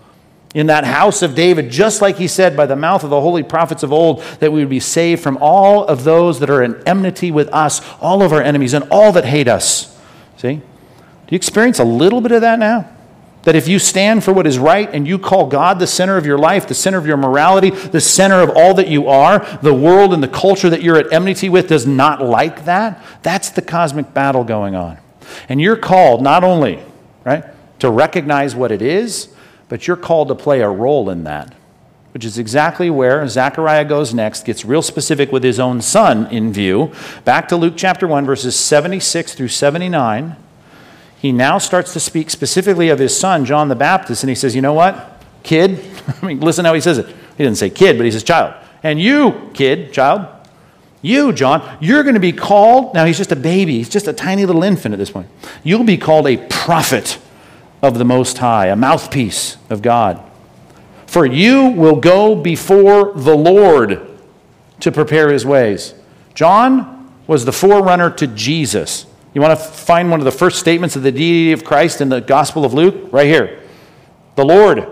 [0.54, 3.42] in that house of David, just like he said by the mouth of the holy
[3.42, 6.82] prophets of old, that we would be saved from all of those that are in
[6.86, 9.98] enmity with us, all of our enemies, and all that hate us.
[10.38, 10.54] See?
[10.54, 12.90] Do you experience a little bit of that now?
[13.42, 16.26] That if you stand for what is right and you call God the center of
[16.26, 19.74] your life, the center of your morality, the center of all that you are, the
[19.74, 23.62] world and the culture that you're at enmity with does not like that, that's the
[23.62, 24.98] cosmic battle going on.
[25.48, 26.82] And you're called not only,
[27.24, 27.44] right,
[27.80, 29.28] to recognize what it is,
[29.68, 31.54] but you're called to play a role in that,
[32.12, 36.52] which is exactly where Zechariah goes next, gets real specific with his own son in
[36.52, 36.92] view.
[37.24, 40.36] Back to Luke chapter 1, verses 76 through 79.
[41.20, 44.54] He now starts to speak specifically of his son, John the Baptist, and he says,
[44.54, 45.84] You know what, kid?
[46.22, 47.06] I mean, listen how he says it.
[47.06, 48.54] He didn't say kid, but he says child.
[48.82, 50.28] And you, kid, child,
[51.02, 52.94] you, John, you're going to be called.
[52.94, 53.78] Now, he's just a baby.
[53.78, 55.28] He's just a tiny little infant at this point.
[55.62, 57.18] You'll be called a prophet
[57.82, 60.22] of the Most High, a mouthpiece of God.
[61.06, 64.06] For you will go before the Lord
[64.80, 65.94] to prepare his ways.
[66.34, 69.06] John was the forerunner to Jesus.
[69.34, 72.08] You want to find one of the first statements of the deity of Christ in
[72.08, 73.12] the Gospel of Luke?
[73.12, 73.60] Right here.
[74.34, 74.86] The Lord.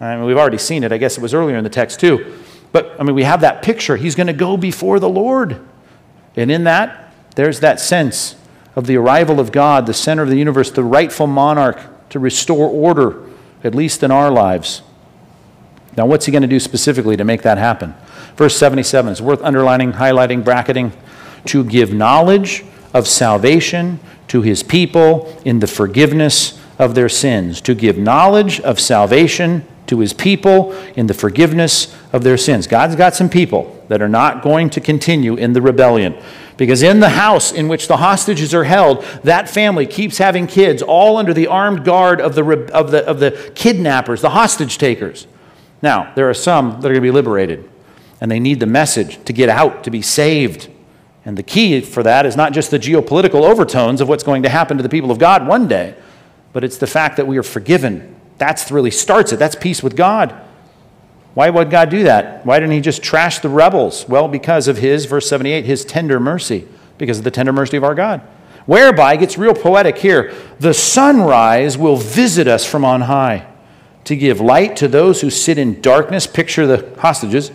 [0.00, 0.92] I mean, we've already seen it.
[0.92, 2.38] I guess it was earlier in the text too.
[2.72, 3.96] But I mean, we have that picture.
[3.96, 5.60] He's going to go before the Lord.
[6.36, 8.36] And in that, there's that sense
[8.74, 12.68] of the arrival of God, the center of the universe, the rightful monarch to restore
[12.68, 13.22] order,
[13.64, 14.82] at least in our lives.
[15.96, 17.94] Now, what's he going to do specifically to make that happen?
[18.36, 20.92] Verse 77 is worth underlining, highlighting, bracketing.
[21.46, 27.60] To give knowledge of salvation to his people in the forgiveness of their sins.
[27.62, 32.66] To give knowledge of salvation to his people in the forgiveness of their sins.
[32.66, 36.20] God's got some people that are not going to continue in the rebellion.
[36.56, 40.82] Because in the house in which the hostages are held, that family keeps having kids,
[40.82, 45.26] all under the armed guard of the, of the, of the kidnappers, the hostage takers.
[45.82, 47.68] Now, there are some that are going to be liberated,
[48.20, 50.70] and they need the message to get out, to be saved.
[51.26, 54.48] And the key for that is not just the geopolitical overtones of what's going to
[54.48, 55.94] happen to the people of God one day,
[56.54, 58.15] but it's the fact that we are forgiven.
[58.38, 59.38] That's really starts it.
[59.38, 60.34] That's peace with God.
[61.34, 62.46] Why would God do that?
[62.46, 64.08] Why didn't He just trash the rebels?
[64.08, 66.66] Well, because of His, verse 78, His tender mercy,
[66.98, 68.22] because of the tender mercy of our God.
[68.64, 73.46] Whereby, it gets real poetic here, the sunrise will visit us from on high
[74.04, 76.26] to give light to those who sit in darkness.
[76.26, 77.50] Picture the hostages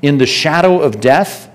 [0.00, 1.50] in the shadow of death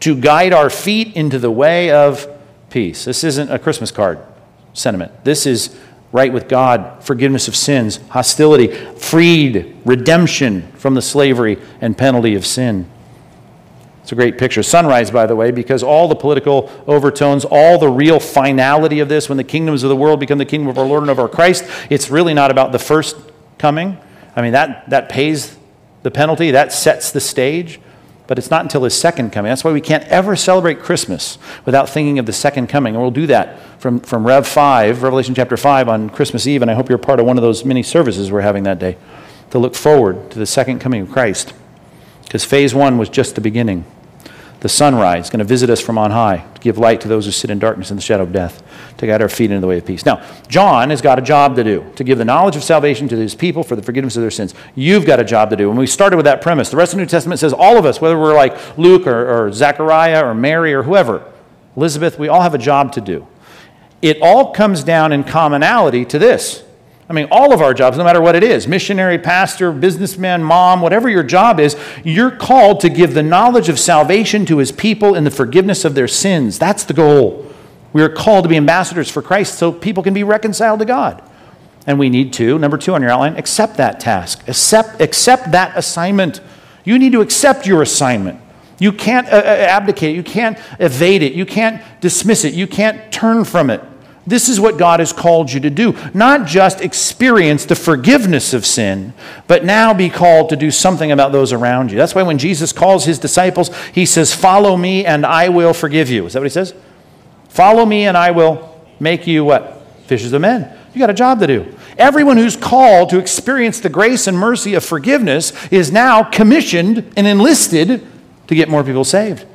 [0.00, 2.26] to guide our feet into the way of
[2.70, 3.04] peace.
[3.04, 4.18] This isn't a Christmas card
[4.72, 5.24] sentiment.
[5.24, 5.76] This is
[6.12, 12.46] right with God, forgiveness of sins, hostility, freed, redemption from the slavery and penalty of
[12.46, 12.88] sin.
[14.02, 14.62] It's a great picture.
[14.62, 19.28] Sunrise, by the way, because all the political overtones, all the real finality of this,
[19.28, 21.28] when the kingdoms of the world become the kingdom of our Lord and of our
[21.28, 23.16] Christ, it's really not about the first
[23.58, 23.98] coming.
[24.34, 25.58] I mean, that, that pays
[26.04, 27.80] the penalty, that sets the stage
[28.28, 29.48] but it's not until his second coming.
[29.48, 32.94] That's why we can't ever celebrate Christmas without thinking of the second coming.
[32.94, 36.60] And we'll do that from, from Rev 5, Revelation chapter 5 on Christmas Eve.
[36.60, 38.98] And I hope you're part of one of those many services we're having that day
[39.50, 41.54] to look forward to the second coming of Christ.
[42.24, 43.86] Because phase one was just the beginning
[44.60, 47.26] the sunrise, is going to visit us from on high, to give light to those
[47.26, 48.62] who sit in darkness and the shadow of death,
[48.96, 50.04] to guide our feet into the way of peace.
[50.04, 53.16] Now, John has got a job to do, to give the knowledge of salvation to
[53.16, 54.54] his people for the forgiveness of their sins.
[54.74, 55.70] You've got a job to do.
[55.70, 56.70] And we started with that premise.
[56.70, 59.46] The rest of the New Testament says all of us, whether we're like Luke or,
[59.46, 61.24] or Zechariah or Mary or whoever,
[61.76, 63.26] Elizabeth, we all have a job to do.
[64.02, 66.64] It all comes down in commonality to this
[67.10, 70.82] I mean, all of our jobs, no matter what it is missionary, pastor, businessman, mom,
[70.82, 75.14] whatever your job is you're called to give the knowledge of salvation to his people
[75.14, 76.58] in the forgiveness of their sins.
[76.58, 77.46] That's the goal.
[77.94, 81.22] We are called to be ambassadors for Christ so people can be reconciled to God.
[81.86, 85.76] And we need to, number two on your outline, accept that task, accept, accept that
[85.76, 86.42] assignment.
[86.84, 88.42] You need to accept your assignment.
[88.78, 93.10] You can't uh, uh abdicate, you can't evade it, you can't dismiss it, you can't
[93.10, 93.82] turn from it.
[94.28, 95.96] This is what God has called you to do.
[96.12, 99.14] Not just experience the forgiveness of sin,
[99.46, 101.96] but now be called to do something about those around you.
[101.96, 106.10] That's why when Jesus calls his disciples, he says, Follow me and I will forgive
[106.10, 106.26] you.
[106.26, 106.74] Is that what he says?
[107.48, 109.80] Follow me and I will make you what?
[110.04, 110.76] Fishers of men.
[110.92, 111.74] You got a job to do.
[111.96, 117.26] Everyone who's called to experience the grace and mercy of forgiveness is now commissioned and
[117.26, 118.06] enlisted
[118.46, 119.46] to get more people saved.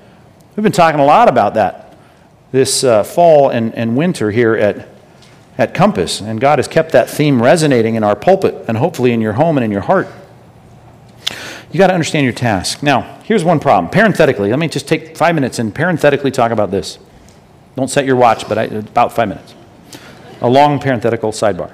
[0.56, 1.83] We've been talking a lot about that
[2.54, 4.88] this uh, fall and, and winter here at,
[5.58, 6.22] at Compass.
[6.22, 9.58] And God has kept that theme resonating in our pulpit and hopefully in your home
[9.58, 10.08] and in your heart.
[11.72, 12.84] You got to understand your task.
[12.84, 13.90] Now, here's one problem.
[13.90, 17.00] Parenthetically, let me just take five minutes and parenthetically talk about this.
[17.76, 19.56] Don't set your watch, but I, about five minutes.
[20.42, 21.74] A long parenthetical sidebar.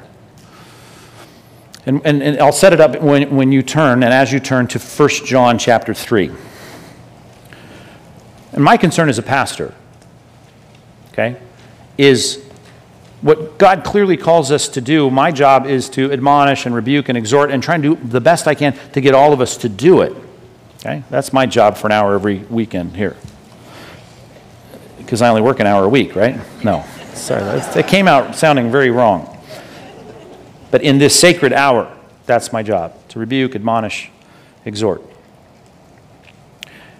[1.86, 4.68] And, and, and, I'll set it up when, when you turn, and as you turn
[4.68, 6.32] to 1 John chapter 3.
[8.54, 9.76] And my concern as a pastor
[11.20, 11.40] okay,
[11.98, 12.44] is
[13.22, 15.10] what God clearly calls us to do.
[15.10, 18.48] My job is to admonish and rebuke and exhort and try and do the best
[18.48, 20.16] I can to get all of us to do it.
[20.78, 21.04] Okay?
[21.10, 23.18] That's my job for an hour every weekend here.
[24.98, 26.40] Because I only work an hour a week, right?
[26.64, 26.86] No.
[27.14, 29.38] Sorry, that came out sounding very wrong.
[30.72, 31.94] But in this sacred hour,
[32.26, 34.10] that's my job to rebuke, admonish,
[34.64, 35.02] exhort.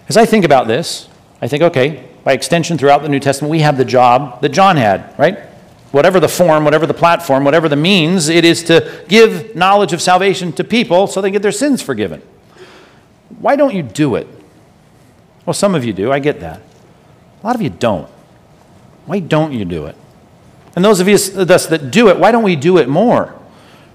[0.08, 1.08] As I think about this,
[1.40, 4.76] I think, okay, by extension, throughout the New Testament, we have the job that John
[4.76, 5.38] had, right?
[5.92, 10.00] Whatever the form, whatever the platform, whatever the means, it is to give knowledge of
[10.00, 12.22] salvation to people so they get their sins forgiven.
[13.40, 14.28] Why don't you do it?
[15.46, 16.60] Well, some of you do, I get that.
[17.42, 18.08] A lot of you don't.
[19.06, 19.96] Why don't you do it?
[20.76, 23.34] And those of us that do it, why don't we do it more?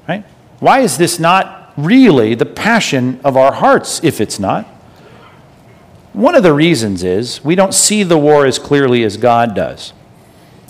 [0.09, 0.25] Right?
[0.59, 4.67] Why is this not really the passion of our hearts if it's not?
[6.15, 9.91] One of the reasons is we don't see the war as clearly as God does.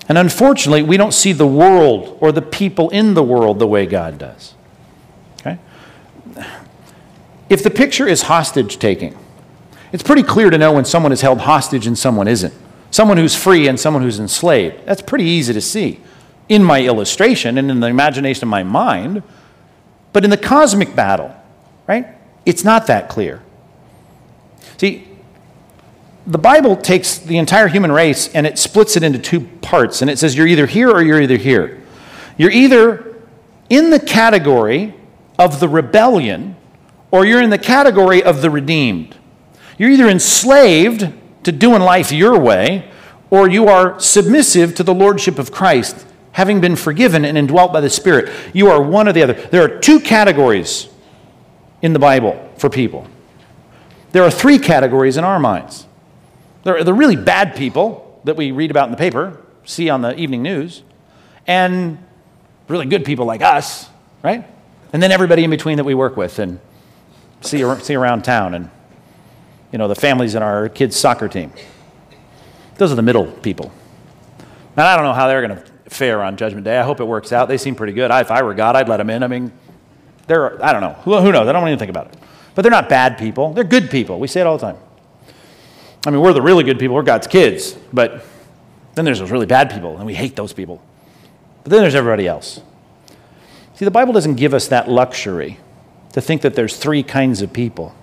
[0.09, 3.85] And unfortunately, we don't see the world or the people in the world the way
[3.85, 4.55] God does.
[5.39, 5.59] Okay?
[7.47, 9.15] If the picture is hostage taking,
[9.91, 12.53] it's pretty clear to know when someone is held hostage and someone isn't.
[12.89, 14.83] Someone who's free and someone who's enslaved.
[14.87, 15.99] That's pretty easy to see
[16.49, 19.21] in my illustration and in the imagination of my mind.
[20.11, 21.35] But in the cosmic battle,
[21.85, 22.07] right,
[22.47, 23.43] it's not that clear.
[24.77, 25.07] See,
[26.28, 30.01] the Bible takes the entire human race and it splits it into two parts.
[30.01, 31.84] And it says you're either here or you're either here.
[32.38, 33.15] You're either
[33.69, 34.95] in the category
[35.38, 36.55] of the rebellion
[37.11, 39.15] or you're in the category of the redeemed.
[39.78, 41.11] You're either enslaved
[41.43, 42.89] to doing life your way
[43.30, 47.82] or you are submissive to the lordship of Christ, having been forgiven and indwelt by
[47.82, 48.32] the Spirit.
[48.53, 49.34] You are one or the other.
[49.34, 50.88] There are two categories
[51.82, 53.07] in the Bible for people.
[54.11, 55.86] There are three categories in our minds
[56.66, 60.13] they're, they're really bad people, that we read about in the paper, see on the
[60.20, 60.82] evening news,
[61.47, 61.97] and
[62.68, 63.88] really good people like us,
[64.24, 64.45] right?
[64.91, 66.59] And then everybody in between that we work with and
[67.41, 68.70] see, see around town and,
[69.72, 71.53] you know, the families in our kids' soccer team.
[72.78, 73.72] Those are the middle people.
[74.76, 76.78] Now, I don't know how they're going to fare on Judgment Day.
[76.78, 77.47] I hope it works out.
[77.47, 78.09] They seem pretty good.
[78.09, 79.22] I, if I were God, I'd let them in.
[79.22, 79.51] I mean,
[80.26, 80.93] they're, I don't know.
[81.03, 81.47] Who, who knows?
[81.47, 82.20] I don't want to even think about it.
[82.55, 83.53] But they're not bad people.
[83.53, 84.20] They're good people.
[84.20, 84.78] We say it all the time.
[86.05, 86.95] I mean, we're the really good people.
[86.95, 87.77] We're God's kids.
[87.91, 88.23] But
[88.93, 90.81] then there's those really bad people, and we hate those people.
[91.63, 92.61] But then there's everybody else.
[93.75, 95.59] See, the Bible doesn't give us that luxury
[96.13, 97.93] to think that there's three kinds of people.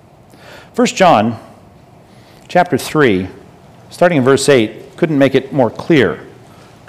[0.75, 1.41] 1 John
[2.49, 3.29] chapter 3,
[3.91, 6.27] starting in verse 8, couldn't make it more clear.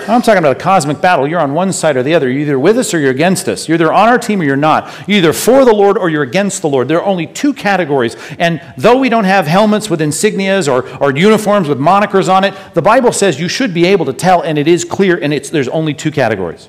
[0.07, 1.27] I'm talking about a cosmic battle.
[1.27, 2.29] You're on one side or the other.
[2.29, 3.67] You're either with us or you're against us.
[3.67, 4.91] You're either on our team or you're not.
[5.07, 6.87] You're either for the Lord or you're against the Lord.
[6.87, 8.17] There are only two categories.
[8.37, 12.53] And though we don't have helmets with insignias or, or uniforms with monikers on it,
[12.73, 15.49] the Bible says you should be able to tell, and it is clear, and it's,
[15.49, 16.67] there's only two categories.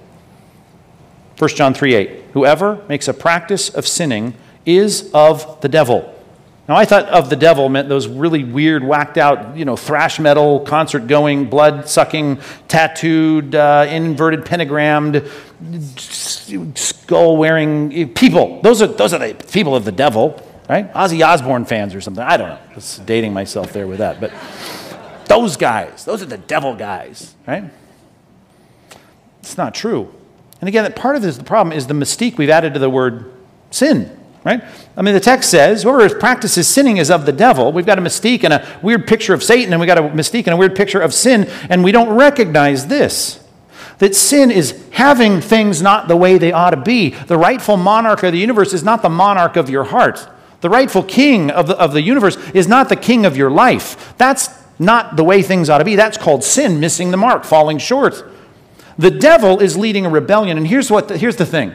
[1.38, 2.10] 1 John 3 8.
[2.34, 6.13] Whoever makes a practice of sinning is of the devil.
[6.66, 10.18] Now, I thought of the devil meant those really weird, whacked out, you know, thrash
[10.18, 15.28] metal, concert going, blood sucking, tattooed, uh, inverted pentagrammed,
[16.74, 18.62] skull wearing people.
[18.62, 20.90] Those are, those are the people of the devil, right?
[20.94, 22.24] Ozzy Osbourne fans or something.
[22.24, 22.58] I don't know.
[22.74, 24.18] Just dating myself there with that.
[24.18, 24.32] But
[25.26, 27.64] those guys, those are the devil guys, right?
[29.40, 30.10] It's not true.
[30.62, 33.30] And again, part of this, the problem is the mystique we've added to the word
[33.70, 34.62] sin right?
[34.96, 37.72] I mean, the text says, whoever practices sinning is of the devil.
[37.72, 40.46] We've got a mystique and a weird picture of Satan, and we've got a mystique
[40.46, 43.40] and a weird picture of sin, and we don't recognize this.
[43.98, 47.10] That sin is having things not the way they ought to be.
[47.10, 50.28] The rightful monarch of the universe is not the monarch of your heart.
[50.60, 54.14] The rightful king of the, of the universe is not the king of your life.
[54.18, 55.94] That's not the way things ought to be.
[55.94, 58.24] That's called sin, missing the mark, falling short.
[58.98, 61.74] The devil is leading a rebellion, and here's, what the, here's the thing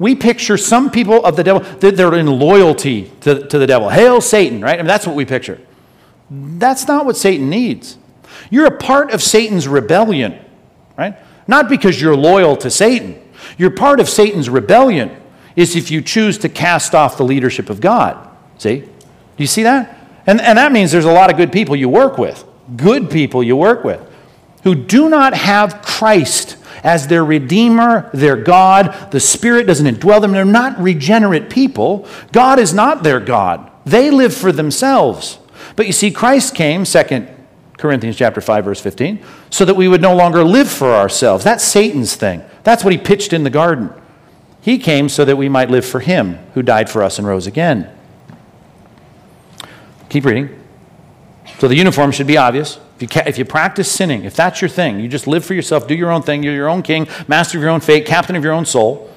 [0.00, 3.90] we picture some people of the devil they're in loyalty to, to the devil.
[3.90, 4.74] Hail Satan, right?
[4.74, 5.60] I mean, that's what we picture.
[6.30, 7.98] That's not what Satan needs.
[8.50, 10.42] You're a part of Satan's rebellion,
[10.96, 11.16] right?
[11.46, 13.20] Not because you're loyal to Satan.
[13.58, 15.14] You're part of Satan's rebellion
[15.54, 18.26] is if you choose to cast off the leadership of God.
[18.56, 18.80] See?
[18.80, 18.88] Do
[19.36, 19.98] you see that?
[20.26, 22.42] And, and that means there's a lot of good people you work with,
[22.74, 24.00] good people you work with,
[24.62, 29.10] who do not have Christ as their Redeemer, their God.
[29.10, 30.32] The Spirit doesn't indwell them.
[30.32, 32.06] They're not regenerate people.
[32.32, 33.70] God is not their God.
[33.84, 35.38] They live for themselves.
[35.76, 37.28] But you see, Christ came, 2
[37.78, 41.44] Corinthians chapter 5, verse 15, so that we would no longer live for ourselves.
[41.44, 42.42] That's Satan's thing.
[42.62, 43.90] That's what he pitched in the garden.
[44.60, 47.46] He came so that we might live for him who died for us and rose
[47.46, 47.90] again.
[50.10, 50.60] Keep reading.
[51.58, 52.78] So the uniform should be obvious.
[53.00, 55.86] If you, if you practice sinning, if that's your thing, you just live for yourself,
[55.86, 58.44] do your own thing, you're your own king, master of your own fate, captain of
[58.44, 59.10] your own soul,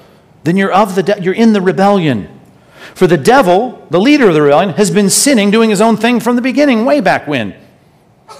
[0.44, 2.40] then you're, of the de- you're in the rebellion.
[2.94, 6.18] For the devil, the leader of the rebellion, has been sinning, doing his own thing
[6.20, 7.54] from the beginning, way back when.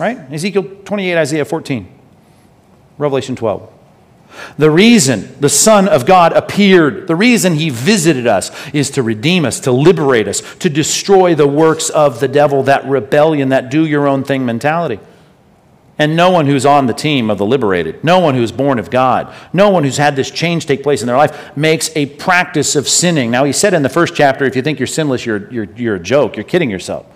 [0.00, 0.18] Right?
[0.32, 1.88] Ezekiel 28, Isaiah 14,
[2.96, 3.70] Revelation 12.
[4.56, 9.44] The reason the Son of God appeared, the reason he visited us, is to redeem
[9.44, 13.84] us, to liberate us, to destroy the works of the devil, that rebellion, that do
[13.84, 14.98] your own thing mentality.
[15.96, 18.90] And no one who's on the team of the liberated, no one who's born of
[18.90, 22.74] God, no one who's had this change take place in their life makes a practice
[22.74, 23.30] of sinning.
[23.30, 25.94] Now, he said in the first chapter, if you think you're sinless, you're, you're, you're
[25.94, 27.06] a joke, you're kidding yourself.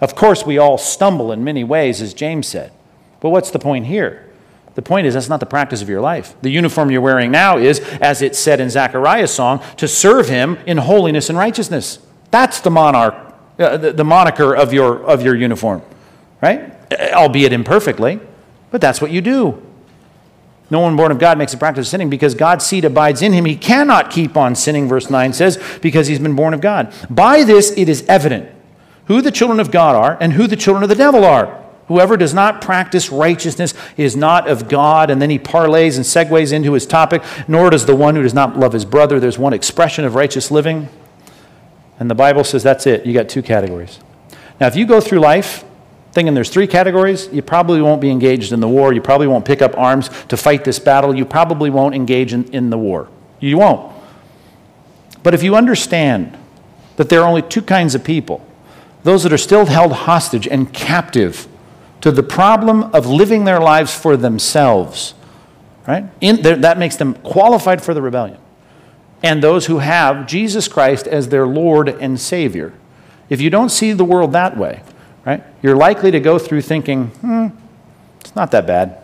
[0.00, 2.72] Of course, we all stumble in many ways, as James said.
[3.20, 4.28] But what's the point here?
[4.74, 6.34] The point is, that's not the practice of your life.
[6.42, 10.58] The uniform you're wearing now is, as it said in Zechariah's song, to serve him
[10.66, 11.98] in holiness and righteousness.
[12.30, 13.14] That's the monarch,
[13.58, 15.80] uh, the, the moniker of your, of your uniform,
[16.42, 16.75] right?
[16.90, 18.20] Uh, albeit imperfectly,
[18.70, 19.62] but that's what you do.
[20.70, 23.32] No one born of God makes a practice of sinning because God's seed abides in
[23.32, 23.44] him.
[23.44, 26.92] He cannot keep on sinning, verse 9 says, because he's been born of God.
[27.08, 28.50] By this it is evident
[29.06, 31.62] who the children of God are and who the children of the devil are.
[31.86, 35.08] Whoever does not practice righteousness is not of God.
[35.08, 38.34] And then he parlays and segues into his topic, nor does the one who does
[38.34, 39.20] not love his brother.
[39.20, 40.88] There's one expression of righteous living.
[42.00, 43.06] And the Bible says that's it.
[43.06, 44.00] You got two categories.
[44.60, 45.64] Now, if you go through life
[46.16, 48.94] thinking there's three categories, you probably won't be engaged in the war.
[48.94, 51.14] You probably won't pick up arms to fight this battle.
[51.14, 53.10] You probably won't engage in, in the war.
[53.38, 53.94] You won't.
[55.22, 56.34] But if you understand
[56.96, 58.42] that there are only two kinds of people
[59.04, 61.46] those that are still held hostage and captive
[62.00, 65.12] to the problem of living their lives for themselves,
[65.86, 66.06] right?
[66.22, 68.38] In, that makes them qualified for the rebellion.
[69.22, 72.72] And those who have Jesus Christ as their Lord and Savior.
[73.28, 74.82] If you don't see the world that way,
[75.26, 75.42] right?
[75.62, 77.48] You're likely to go through thinking, hmm,
[78.20, 79.02] It's not that bad.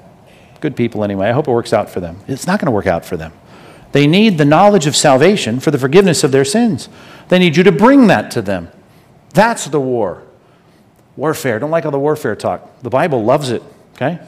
[0.60, 1.28] Good people anyway.
[1.28, 2.20] I hope it works out for them.
[2.28, 3.32] It's not going to work out for them.
[3.90, 6.88] They need the knowledge of salvation for the forgiveness of their sins.
[7.28, 8.68] They need you to bring that to them.
[9.34, 10.22] That's the war.
[11.16, 11.58] Warfare.
[11.58, 12.80] Don't like all the warfare talk.
[12.82, 13.62] The Bible loves it,
[13.96, 14.18] okay?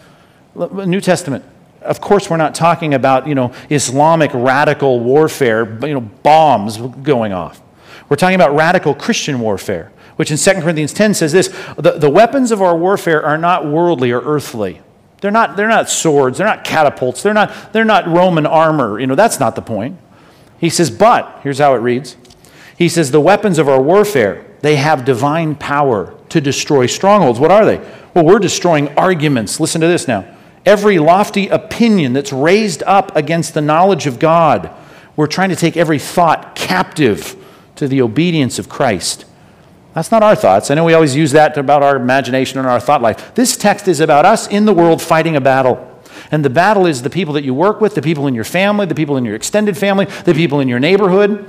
[0.54, 1.44] New Testament.
[1.80, 7.32] Of course, we're not talking about, you know, Islamic radical warfare, you know, bombs going
[7.32, 7.62] off.
[8.08, 12.10] We're talking about radical Christian warfare, which in 2 Corinthians 10 says this the, the
[12.10, 14.80] weapons of our warfare are not worldly or earthly.
[15.20, 19.00] They're not, they're not swords, they're not catapults, they're not, they're not Roman armor.
[19.00, 19.98] You know, that's not the point.
[20.58, 22.16] He says, but, here's how it reads.
[22.76, 27.38] He says, the weapons of our warfare, they have divine power to destroy strongholds.
[27.38, 27.78] What are they?
[28.12, 29.60] Well, we're destroying arguments.
[29.60, 30.26] Listen to this now.
[30.66, 34.70] Every lofty opinion that's raised up against the knowledge of God,
[35.16, 37.36] we're trying to take every thought captive
[37.76, 39.24] to the obedience of Christ.
[39.94, 40.70] That's not our thoughts.
[40.70, 43.34] I know we always use that about our imagination and our thought life.
[43.36, 45.90] This text is about us in the world fighting a battle.
[46.32, 48.86] And the battle is the people that you work with, the people in your family,
[48.86, 51.46] the people in your extended family, the people in your neighborhood.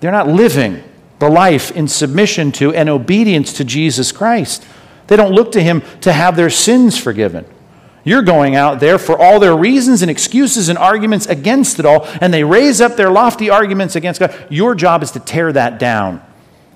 [0.00, 0.82] They're not living
[1.20, 4.66] the life in submission to and obedience to Jesus Christ.
[5.06, 7.46] They don't look to Him to have their sins forgiven.
[8.02, 12.06] You're going out there for all their reasons and excuses and arguments against it all,
[12.20, 14.34] and they raise up their lofty arguments against God.
[14.50, 16.20] Your job is to tear that down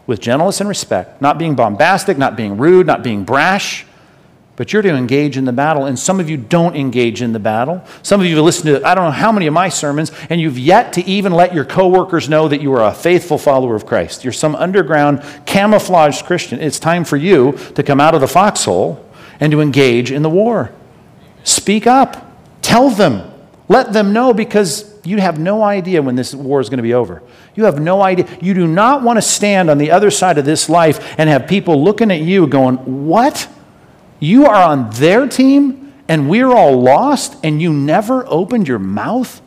[0.08, 3.84] with gentleness and respect, not being bombastic, not being rude, not being brash,
[4.56, 5.84] but you're to engage in the battle.
[5.84, 7.84] And some of you don't engage in the battle.
[8.02, 10.40] Some of you have listened to I don't know how many of my sermons, and
[10.40, 13.86] you've yet to even let your coworkers know that you are a faithful follower of
[13.86, 14.24] Christ.
[14.24, 16.58] You're some underground, camouflaged Christian.
[16.58, 19.06] It's time for you to come out of the foxhole
[19.38, 20.72] and to engage in the war.
[21.44, 22.32] Speak up.
[22.62, 23.30] Tell them.
[23.68, 26.94] Let them know because you have no idea when this war is going to be
[26.94, 27.22] over.
[27.54, 28.28] You have no idea.
[28.40, 31.46] You do not want to stand on the other side of this life and have
[31.46, 33.48] people looking at you going, What?
[34.20, 39.40] You are on their team and we're all lost and you never opened your mouth?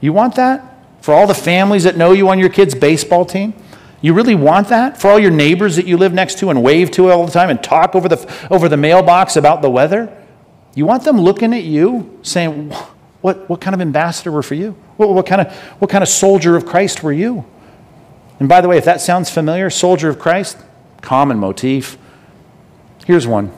[0.00, 0.74] You want that?
[1.00, 3.54] For all the families that know you on your kid's baseball team?
[4.00, 5.00] You really want that?
[5.00, 7.50] For all your neighbors that you live next to and wave to all the time
[7.50, 10.12] and talk over the, over the mailbox about the weather?
[10.74, 12.72] You want them looking at you saying,
[13.26, 14.76] what, what kind of ambassador were for you?
[14.98, 17.44] What, what, kind of, what kind of soldier of Christ were you?
[18.38, 20.56] And by the way, if that sounds familiar, soldier of Christ,
[21.00, 21.98] common motif.
[23.04, 23.50] Here's one.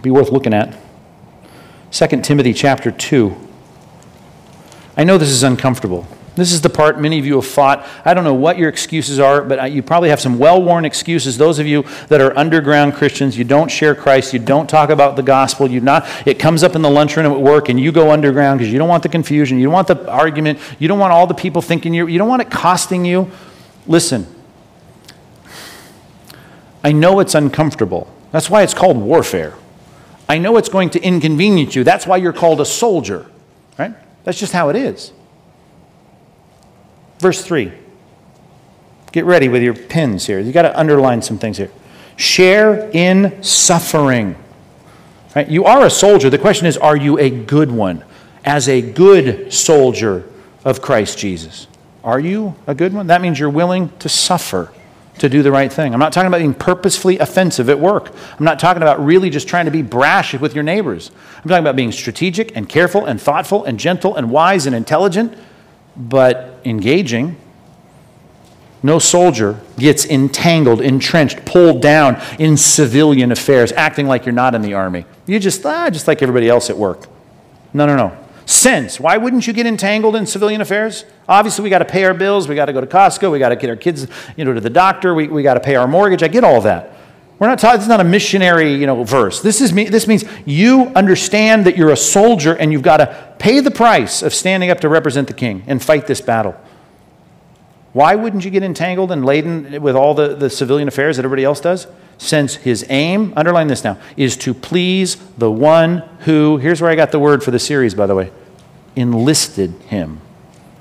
[0.00, 0.74] Be worth looking at.
[1.90, 3.36] 2 Timothy chapter 2.
[4.96, 6.06] I know this is uncomfortable.
[6.40, 7.86] This is the part many of you have fought.
[8.02, 11.36] I don't know what your excuses are, but you probably have some well worn excuses.
[11.36, 15.16] Those of you that are underground Christians, you don't share Christ, you don't talk about
[15.16, 18.10] the gospel, you not, it comes up in the lunchroom at work and you go
[18.10, 21.12] underground because you don't want the confusion, you don't want the argument, you don't want
[21.12, 23.30] all the people thinking you, you don't want it costing you.
[23.86, 24.26] Listen,
[26.82, 28.10] I know it's uncomfortable.
[28.32, 29.52] That's why it's called warfare.
[30.26, 31.84] I know it's going to inconvenience you.
[31.84, 33.26] That's why you're called a soldier,
[33.78, 33.94] right?
[34.24, 35.12] That's just how it is.
[37.20, 37.70] Verse 3.
[39.12, 40.40] Get ready with your pins here.
[40.40, 41.70] You've got to underline some things here.
[42.16, 44.36] Share in suffering.
[45.36, 45.48] Right?
[45.48, 46.30] You are a soldier.
[46.30, 48.04] The question is, are you a good one?
[48.44, 50.28] As a good soldier
[50.64, 51.66] of Christ Jesus.
[52.02, 53.08] Are you a good one?
[53.08, 54.72] That means you're willing to suffer
[55.18, 55.92] to do the right thing.
[55.92, 58.10] I'm not talking about being purposefully offensive at work.
[58.38, 61.10] I'm not talking about really just trying to be brash with your neighbors.
[61.36, 65.36] I'm talking about being strategic and careful and thoughtful and gentle and wise and intelligent
[65.96, 67.36] but engaging.
[68.82, 74.62] No soldier gets entangled, entrenched, pulled down in civilian affairs, acting like you're not in
[74.62, 75.04] the army.
[75.26, 77.06] You just, ah, just like everybody else at work.
[77.74, 78.16] No, no, no.
[78.46, 78.98] Sense.
[78.98, 81.04] Why wouldn't you get entangled in civilian affairs?
[81.28, 82.48] Obviously, we got to pay our bills.
[82.48, 83.30] We got to go to Costco.
[83.30, 85.14] We got to get our kids, you know, to the doctor.
[85.14, 86.22] We, we got to pay our mortgage.
[86.22, 86.90] I get all that.
[87.40, 89.40] We're not talking, this is not a missionary, you know, verse.
[89.40, 93.60] This, is, this means you understand that you're a soldier and you've got to pay
[93.60, 96.54] the price of standing up to represent the king and fight this battle.
[97.94, 101.44] Why wouldn't you get entangled and laden with all the, the civilian affairs that everybody
[101.44, 101.86] else does?
[102.18, 106.94] Since his aim, underline this now, is to please the one who, here's where I
[106.94, 108.30] got the word for the series, by the way,
[108.94, 110.20] enlisted him.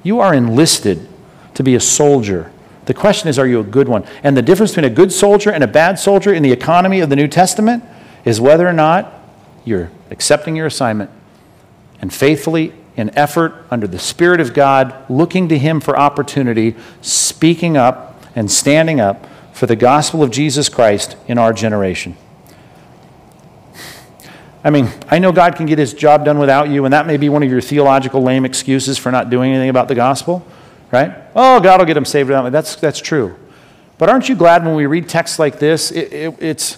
[0.04, 1.08] You are enlisted
[1.54, 2.52] to be a soldier
[2.90, 4.04] the question is, are you a good one?
[4.24, 7.12] And the difference between a good soldier and a bad soldier in the economy of
[7.12, 7.84] the New Testament
[8.26, 9.14] is whether or not
[9.64, 11.12] you're accepting your assignment
[12.02, 17.78] and faithfully, in effort, under the Spirit of God, looking to Him for opportunity, speaking
[17.78, 19.24] up and standing up
[19.54, 22.18] for the gospel of Jesus Christ in our generation.
[24.64, 27.18] I mean, I know God can get His job done without you, and that may
[27.18, 30.44] be one of your theological lame excuses for not doing anything about the gospel
[30.92, 31.16] right?
[31.36, 32.30] Oh, God will get them saved.
[32.30, 33.36] That's, that's true.
[33.98, 35.92] But aren't you glad when we read texts like this?
[35.92, 36.78] It, it, it's,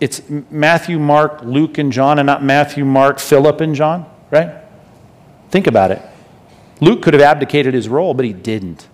[0.00, 4.62] it's Matthew, Mark, Luke, and John, and not Matthew, Mark, Philip, and John, right?
[5.50, 6.02] Think about it.
[6.80, 8.88] Luke could have abdicated his role, but he didn't.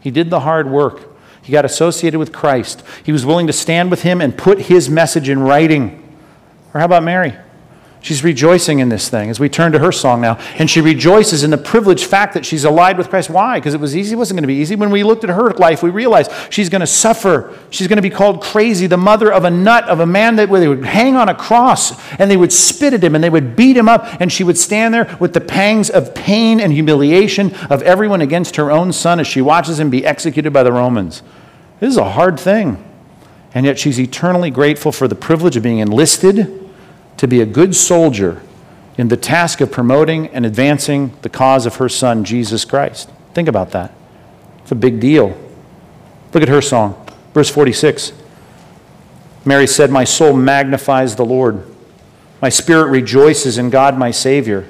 [0.00, 1.08] He did the hard work.
[1.42, 2.82] He got associated with Christ.
[3.04, 6.16] He was willing to stand with him and put his message in writing.
[6.72, 7.34] Or how about Mary?
[8.02, 10.36] She's rejoicing in this thing as we turn to her song now.
[10.58, 13.30] And she rejoices in the privileged fact that she's allied with Christ.
[13.30, 13.60] Why?
[13.60, 14.14] Because it was easy.
[14.14, 14.74] It wasn't going to be easy.
[14.74, 17.56] When we looked at her life, we realized she's going to suffer.
[17.70, 20.50] She's going to be called crazy, the mother of a nut, of a man that
[20.50, 23.54] they would hang on a cross and they would spit at him and they would
[23.54, 24.20] beat him up.
[24.20, 28.56] And she would stand there with the pangs of pain and humiliation of everyone against
[28.56, 31.22] her own son as she watches him be executed by the Romans.
[31.78, 32.84] This is a hard thing.
[33.54, 36.61] And yet she's eternally grateful for the privilege of being enlisted
[37.22, 38.42] to be a good soldier
[38.98, 43.08] in the task of promoting and advancing the cause of her son, Jesus Christ.
[43.32, 43.94] Think about that.
[44.58, 45.28] It's a big deal.
[46.34, 47.00] Look at her song,
[47.32, 48.12] verse 46.
[49.44, 51.64] Mary said, My soul magnifies the Lord.
[52.40, 54.66] My spirit rejoices in God, my Savior.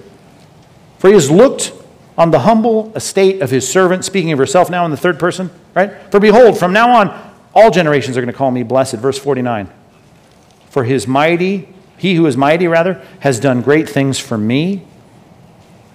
[0.98, 1.72] For he has looked
[2.18, 5.50] on the humble estate of his servant, speaking of herself now in the third person,
[5.74, 5.90] right?
[6.10, 8.96] For behold, from now on, all generations are going to call me blessed.
[8.96, 9.70] Verse 49.
[10.68, 14.84] For his mighty he who is mighty, rather, has done great things for me.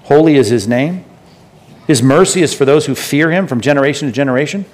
[0.04, 1.04] Holy is his name.
[1.86, 4.66] His mercy is for those who fear him from generation to generation.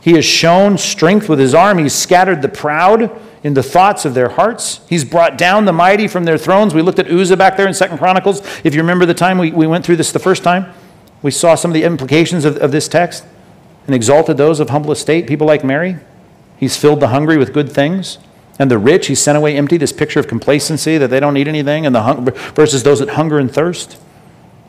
[0.00, 1.78] He has shown strength with his arm.
[1.78, 3.10] He's scattered the proud
[3.42, 4.80] in the thoughts of their hearts.
[4.88, 6.74] He's brought down the mighty from their thrones.
[6.74, 8.40] We looked at Uzzah back there in Second Chronicles.
[8.64, 10.72] If you remember the time we, we went through this the first time,
[11.22, 13.24] we saw some of the implications of, of this text
[13.86, 15.96] and exalted those of humble estate, people like Mary.
[16.58, 18.18] He's filled the hungry with good things.
[18.60, 21.48] And the rich he sent away empty, this picture of complacency that they don't need
[21.48, 23.96] anything, and the hung- versus those that hunger and thirst.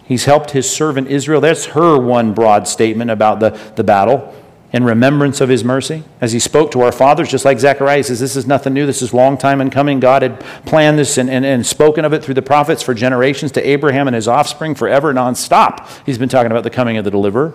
[0.06, 1.42] He's helped his servant Israel.
[1.42, 4.34] That's her one broad statement about the, the battle
[4.72, 6.06] in remembrance of his mercy.
[6.22, 8.86] As he spoke to our fathers, just like Zechariah says, This is nothing new.
[8.86, 10.00] This is long time in coming.
[10.00, 13.52] God had planned this and, and, and spoken of it through the prophets for generations
[13.52, 15.86] to Abraham and his offspring forever, nonstop.
[16.06, 17.54] He's been talking about the coming of the deliverer.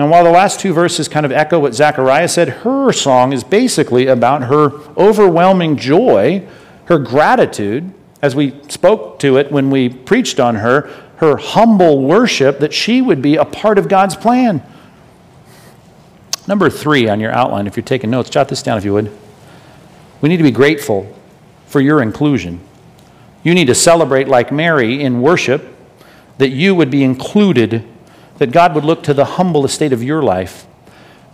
[0.00, 3.44] And while the last two verses kind of echo what Zechariah said, her song is
[3.44, 6.48] basically about her overwhelming joy,
[6.86, 7.92] her gratitude,
[8.22, 13.02] as we spoke to it when we preached on her, her humble worship that she
[13.02, 14.62] would be a part of God's plan.
[16.46, 19.14] Number three on your outline, if you're taking notes, jot this down if you would.
[20.22, 21.14] We need to be grateful
[21.66, 22.60] for your inclusion.
[23.42, 25.76] You need to celebrate like Mary in worship
[26.38, 27.84] that you would be included
[28.40, 30.66] that God would look to the humble estate of your life.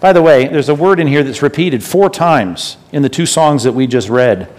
[0.01, 3.27] By the way, there's a word in here that's repeated four times in the two
[3.27, 4.53] songs that we just read.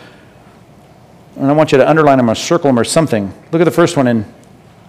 [1.35, 3.33] And I want you to underline them or circle them or something.
[3.51, 4.25] Look at the first one in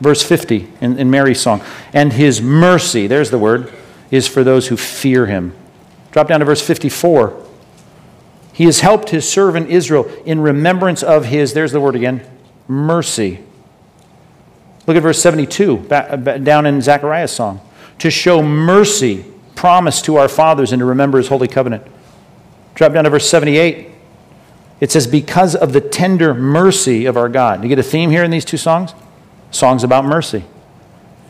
[0.01, 1.61] verse 50 in, in Mary's song.
[1.93, 3.73] And his mercy, there's the word,
[4.13, 5.53] is for those who fear him.
[6.13, 7.45] Drop down to verse 54.
[8.53, 12.25] He has helped his servant Israel in remembrance of his, there's the word again,
[12.69, 13.41] mercy.
[14.89, 15.87] Look at verse 72,
[16.43, 17.61] down in Zechariah's song.
[17.99, 21.87] To show mercy promised to our fathers and to remember his holy covenant.
[22.75, 23.91] Drop down to verse 78.
[24.81, 27.63] It says, Because of the tender mercy of our God.
[27.63, 28.95] You get a theme here in these two songs?
[29.51, 30.45] Songs about mercy.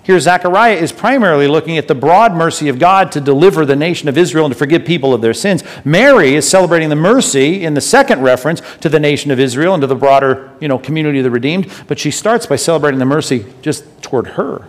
[0.08, 4.08] Here, Zechariah is primarily looking at the broad mercy of God to deliver the nation
[4.08, 5.62] of Israel and to forgive people of their sins.
[5.84, 9.82] Mary is celebrating the mercy in the second reference to the nation of Israel and
[9.82, 13.04] to the broader you know, community of the redeemed, but she starts by celebrating the
[13.04, 14.66] mercy just toward her.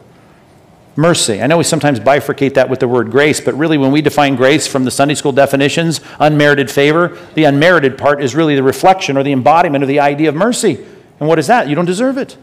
[0.97, 1.41] Mercy.
[1.41, 4.35] I know we sometimes bifurcate that with the word grace, but really, when we define
[4.35, 9.15] grace from the Sunday school definitions, unmerited favor, the unmerited part is really the reflection
[9.15, 10.85] or the embodiment of the idea of mercy.
[11.21, 11.69] And what is that?
[11.69, 12.35] You don't deserve it.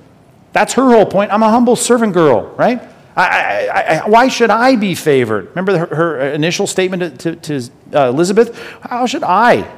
[0.57, 1.31] That's her whole point.
[1.31, 2.81] I'm a humble servant girl, right?
[3.15, 5.51] I, I, I, why should I be favored?
[5.51, 8.59] Remember her, her initial statement to, to, to uh, Elizabeth?
[8.81, 9.71] How should I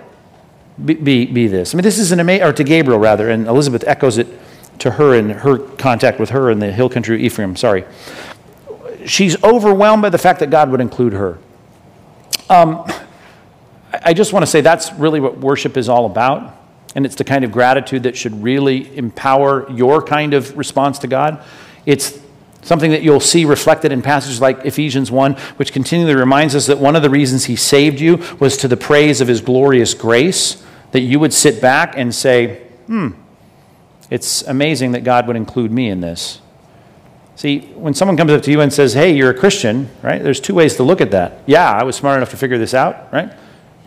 [0.85, 1.74] be, be, be, this?
[1.74, 4.29] I mean, this is an amazing, or to Gabriel rather, and Elizabeth echoes it
[4.79, 7.57] to her in her contact with her in the hill country of Ephraim.
[7.57, 7.85] Sorry.
[9.05, 11.41] She's overwhelmed by the fact that God would include her.
[12.49, 12.89] Um,
[13.93, 16.57] I just want to say that's really what worship is all about.
[16.95, 21.07] And it's the kind of gratitude that should really empower your kind of response to
[21.07, 21.43] God.
[21.86, 22.18] It's
[22.62, 26.78] something that you'll see reflected in passages like Ephesians 1, which continually reminds us that
[26.78, 30.64] one of the reasons He saved you was to the praise of His glorious grace,
[30.93, 33.11] that you would sit back and say, hmm,
[34.11, 36.41] it's amazing that God would include me in this.
[37.36, 40.20] See, when someone comes up to you and says, hey, you're a Christian, right?
[40.20, 41.41] There's two ways to look at that.
[41.47, 43.32] Yeah, I was smart enough to figure this out, right?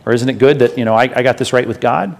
[0.05, 2.17] Or isn't it good that, you know, I, I got this right with God?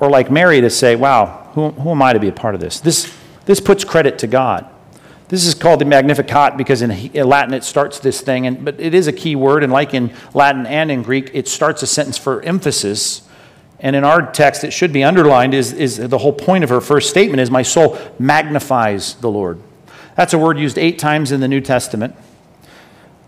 [0.00, 2.60] Or like Mary to say, wow, who, who am I to be a part of
[2.60, 2.80] this?
[2.80, 4.68] This, this puts credit to God.
[5.28, 6.90] This is called the Magnificat because in
[7.28, 10.12] Latin it starts this thing, and, but it is a key word, and like in
[10.34, 13.22] Latin and in Greek, it starts a sentence for emphasis.
[13.78, 16.80] And in our text, it should be underlined is, is the whole point of her
[16.80, 19.60] first statement is, My soul magnifies the Lord.
[20.16, 22.16] That's a word used eight times in the New Testament.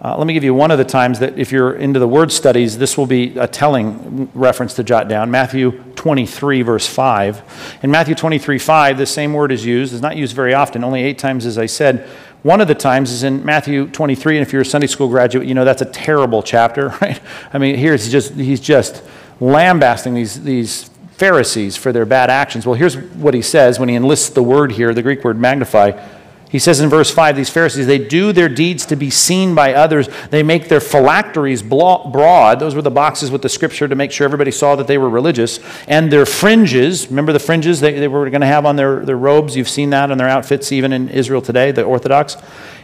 [0.05, 2.33] Uh, let me give you one of the times that, if you're into the word
[2.33, 5.31] studies, this will be a telling reference to jot down.
[5.31, 7.79] Matthew 23, verse 5.
[7.85, 9.93] In Matthew 23, 5, the same word is used.
[9.93, 12.09] It's not used very often, only eight times, as I said.
[12.43, 15.47] One of the times is in Matthew 23, and if you're a Sunday school graduate,
[15.47, 17.21] you know that's a terrible chapter, right?
[17.53, 19.05] I mean, here just, he's just
[19.39, 22.67] lambasting these, these Pharisees for their bad actions.
[22.67, 25.93] Well, here's what he says when he enlists the word here, the Greek word magnify.
[26.53, 29.73] He says in verse 5 these Pharisees, they do their deeds to be seen by
[29.73, 30.11] others.
[30.29, 32.61] They make their phylacteries broad.
[32.61, 35.09] Those were the boxes with the scripture to make sure everybody saw that they were
[35.09, 35.61] religious.
[35.89, 39.17] And their fringes, remember the fringes they, they were going to have on their, their
[39.17, 39.57] robes?
[39.57, 42.37] You've seen that on their outfits even in Israel today, the Orthodox.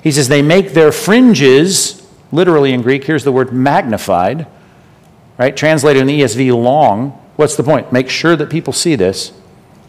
[0.03, 4.47] He says they make their fringes, literally in Greek, here's the word magnified,
[5.37, 5.55] right?
[5.55, 7.11] Translated in the ESV, long.
[7.37, 7.93] What's the point?
[7.93, 9.33] Make sure that people see this.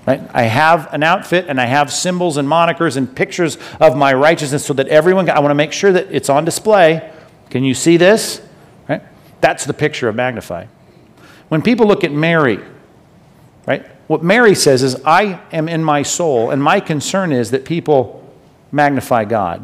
[0.10, 0.28] Right?
[0.34, 4.66] I have an outfit and I have symbols and monikers and pictures of my righteousness
[4.66, 7.14] so that everyone, I want to make sure that it's on display.
[7.52, 8.42] Can you see this?
[8.88, 9.04] Right?
[9.40, 10.66] That's the picture of magnify.
[11.50, 12.58] When people look at Mary,
[13.68, 13.86] right?
[14.08, 18.28] What Mary says is, I am in my soul, and my concern is that people
[18.72, 19.64] magnify God.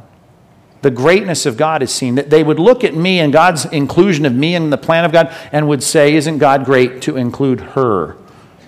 [0.83, 4.27] The greatness of God is seen, that they would look at me and God's inclusion
[4.27, 7.61] of me in the plan of God and would say, Isn't God great to include
[7.61, 8.15] her?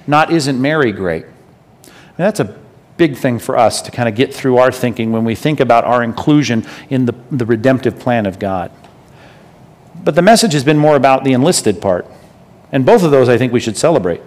[0.08, 1.26] Not, Isn't Mary great?
[2.26, 2.58] That's a
[2.98, 5.84] big thing for us to kind of get through our thinking when we think about
[5.84, 8.72] our inclusion in the, the redemptive plan of God.
[10.04, 12.08] But the message has been more about the enlisted part.
[12.72, 14.22] And both of those I think we should celebrate.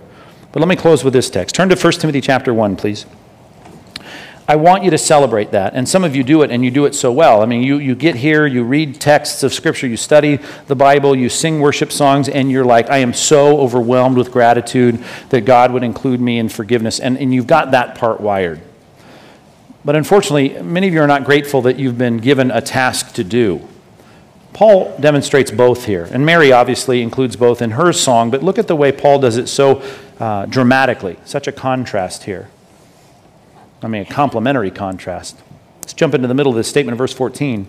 [0.53, 1.55] But let me close with this text.
[1.55, 3.07] Turn to 1 Timothy chapter 1, please.
[4.51, 5.75] I want you to celebrate that.
[5.75, 7.41] And some of you do it, and you do it so well.
[7.41, 11.15] I mean, you, you get here, you read texts of Scripture, you study the Bible,
[11.15, 15.71] you sing worship songs, and you're like, I am so overwhelmed with gratitude that God
[15.71, 16.99] would include me in forgiveness.
[16.99, 18.61] And, and you've got that part wired.
[19.85, 23.23] But unfortunately, many of you are not grateful that you've been given a task to
[23.23, 23.69] do.
[24.53, 26.09] Paul demonstrates both here.
[26.11, 29.37] And Mary obviously includes both in her song, but look at the way Paul does
[29.37, 29.81] it so
[30.19, 31.19] uh, dramatically.
[31.25, 32.49] Such a contrast here.
[33.83, 35.39] I mean, a complementary contrast.
[35.81, 37.67] Let's jump into the middle of this statement of verse 14.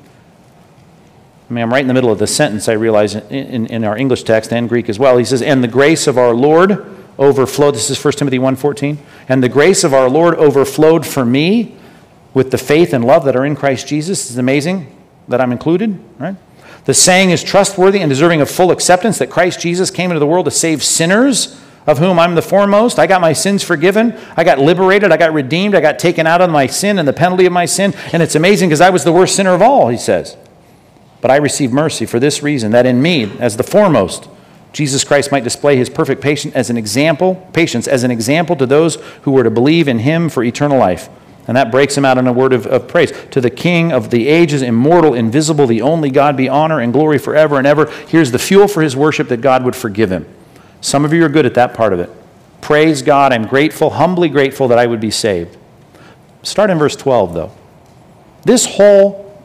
[1.49, 3.97] I mean, I'm right in the middle of the sentence, I realize, in, in, our
[3.97, 5.17] English text and Greek as well.
[5.17, 6.85] He says, And the grace of our Lord
[7.19, 7.75] overflowed.
[7.75, 8.97] This is 1 Timothy 1.14.
[9.27, 11.75] And the grace of our Lord overflowed for me
[12.33, 14.29] with the faith and love that are in Christ Jesus.
[14.29, 14.97] It's amazing
[15.27, 16.35] that I'm included, right?
[16.85, 20.27] The saying is trustworthy and deserving of full acceptance that Christ Jesus came into the
[20.27, 22.99] world to save sinners of whom I'm the foremost.
[22.99, 24.17] I got my sins forgiven.
[24.37, 25.11] I got liberated.
[25.11, 25.75] I got redeemed.
[25.75, 27.93] I got taken out of my sin and the penalty of my sin.
[28.13, 30.37] And it's amazing because I was the worst sinner of all, he says.
[31.21, 34.27] But I received mercy for this reason that in me, as the foremost,
[34.73, 38.65] Jesus Christ might display his perfect patience as an example, patience as an example to
[38.65, 41.09] those who were to believe in him for eternal life.
[41.47, 43.11] And that breaks him out in a word of, of, praise.
[43.31, 47.17] To the King of the ages, immortal, invisible, the only God, be honor and glory
[47.17, 47.87] forever and ever.
[48.07, 50.27] Here's the fuel for his worship that God would forgive him.
[50.81, 52.09] Some of you are good at that part of it.
[52.59, 53.31] Praise God.
[53.31, 55.57] I'm grateful, humbly grateful that I would be saved.
[56.43, 57.51] Start in verse 12, though.
[58.43, 59.39] This whole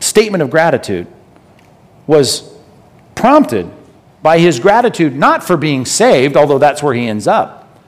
[0.00, 1.06] statement of gratitude
[2.06, 2.52] was
[3.14, 3.70] prompted
[4.22, 7.80] by his gratitude not for being saved, although that's where he ends up,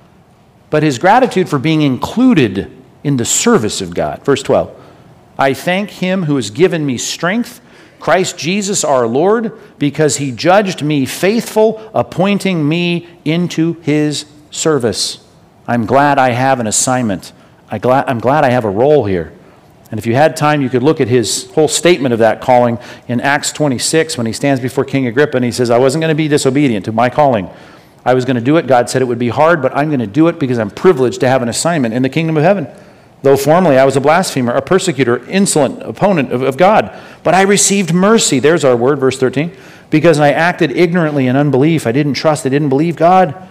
[0.70, 2.70] but his gratitude for being included
[3.02, 4.24] in the service of God.
[4.24, 4.80] Verse 12
[5.38, 7.60] I thank him who has given me strength
[8.04, 15.26] Christ Jesus our Lord, because he judged me faithful, appointing me into his service.
[15.66, 17.32] I'm glad I have an assignment.
[17.70, 19.32] I am glad I have a role here.
[19.90, 22.78] And if you had time, you could look at his whole statement of that calling
[23.08, 26.10] in Acts 26 when he stands before King Agrippa and he says, I wasn't going
[26.10, 27.48] to be disobedient to my calling.
[28.04, 28.66] I was going to do it.
[28.66, 31.20] God said it would be hard, but I'm going to do it because I'm privileged
[31.20, 32.68] to have an assignment in the kingdom of heaven.
[33.24, 36.94] Though formerly I was a blasphemer, a persecutor, insolent opponent of, of God.
[37.22, 38.38] But I received mercy.
[38.38, 39.50] There's our word, verse 13.
[39.88, 41.86] Because I acted ignorantly in unbelief.
[41.86, 43.48] I didn't trust, I didn't believe God.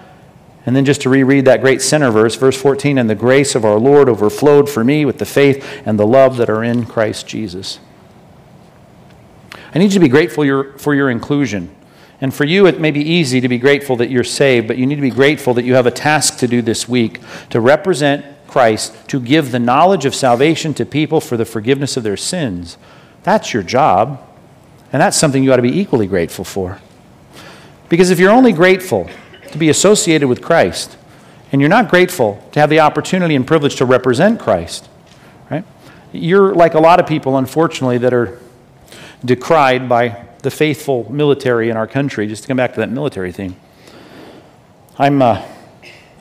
[0.67, 3.65] And then just to reread that great center verse, verse 14, and the grace of
[3.65, 7.25] our Lord overflowed for me with the faith and the love that are in Christ
[7.25, 7.79] Jesus.
[9.73, 10.43] I need you to be grateful
[10.77, 11.75] for your inclusion.
[12.21, 14.85] And for you, it may be easy to be grateful that you're saved, but you
[14.85, 17.19] need to be grateful that you have a task to do this week
[17.49, 22.03] to represent Christ to give the knowledge of salvation to people for the forgiveness of
[22.03, 22.77] their sins.
[23.23, 24.21] That's your job.
[24.91, 26.79] And that's something you ought to be equally grateful for.
[27.89, 29.09] Because if you're only grateful
[29.51, 30.97] to be associated with Christ,
[31.51, 34.87] and you're not grateful to have the opportunity and privilege to represent Christ,
[35.49, 35.65] right?
[36.11, 38.39] You're like a lot of people, unfortunately, that are
[39.25, 42.27] decried by the faithful military in our country.
[42.27, 43.55] Just to come back to that military theme.
[44.99, 45.23] I'm.
[45.23, 45.43] Uh,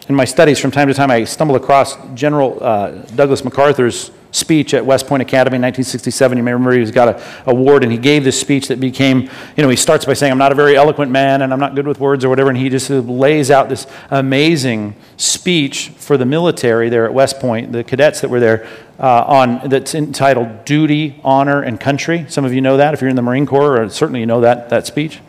[0.09, 4.75] in my studies, from time to time, I stumble across General uh, Douglas MacArthur's speech
[4.75, 6.39] at West Point Academy in 1967.
[6.39, 9.63] You may remember he got an award, and he gave this speech that became, you
[9.63, 11.87] know, he starts by saying, I'm not a very eloquent man, and I'm not good
[11.87, 16.89] with words or whatever, and he just lays out this amazing speech for the military
[16.89, 18.67] there at West Point, the cadets that were there,
[18.99, 22.25] uh, on that's entitled Duty, Honor, and Country.
[22.29, 24.41] Some of you know that if you're in the Marine Corps, or certainly you know
[24.41, 25.21] that, that speech.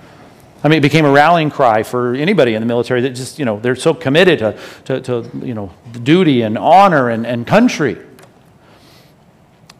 [0.64, 3.44] I mean, it became a rallying cry for anybody in the military that just, you
[3.44, 7.98] know, they're so committed to, to, to you know, duty and honor and, and country.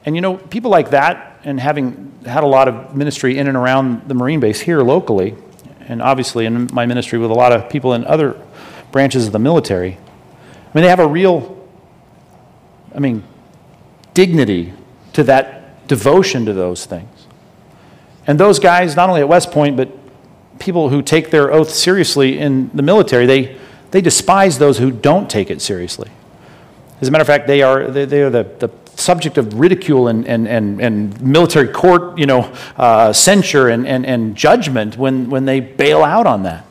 [0.06, 3.56] And, you know, people like that, and having had a lot of ministry in and
[3.56, 5.36] around the Marine base here locally,
[5.88, 8.40] and obviously in my ministry with a lot of people in other
[8.92, 11.66] branches of the military, I mean, they have a real,
[12.94, 13.24] I mean,
[14.14, 14.74] dignity
[15.14, 17.28] to that devotion to those things.
[18.28, 19.90] And those guys, not only at West Point, but
[20.64, 23.58] people who take their oath seriously in the military, they,
[23.92, 26.10] they despise those who don't take it seriously.
[27.02, 30.08] As a matter of fact, they are, they, they are the, the subject of ridicule
[30.08, 35.30] and, and, and, and military court you know, uh, censure and, and, and judgment when,
[35.30, 36.66] when they bail out on that.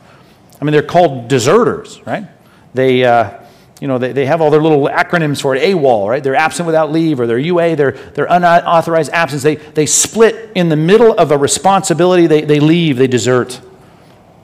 [0.59, 2.25] I mean, they're called deserters, right?
[2.73, 3.41] They, uh,
[3.79, 6.23] you know, they, they have all their little acronyms for it, AWOL, right?
[6.23, 9.43] They're absent without leave, or they're UA, they're, they're unauthorized absence.
[9.43, 13.61] They, they split in the middle of a responsibility, they, they leave, they desert.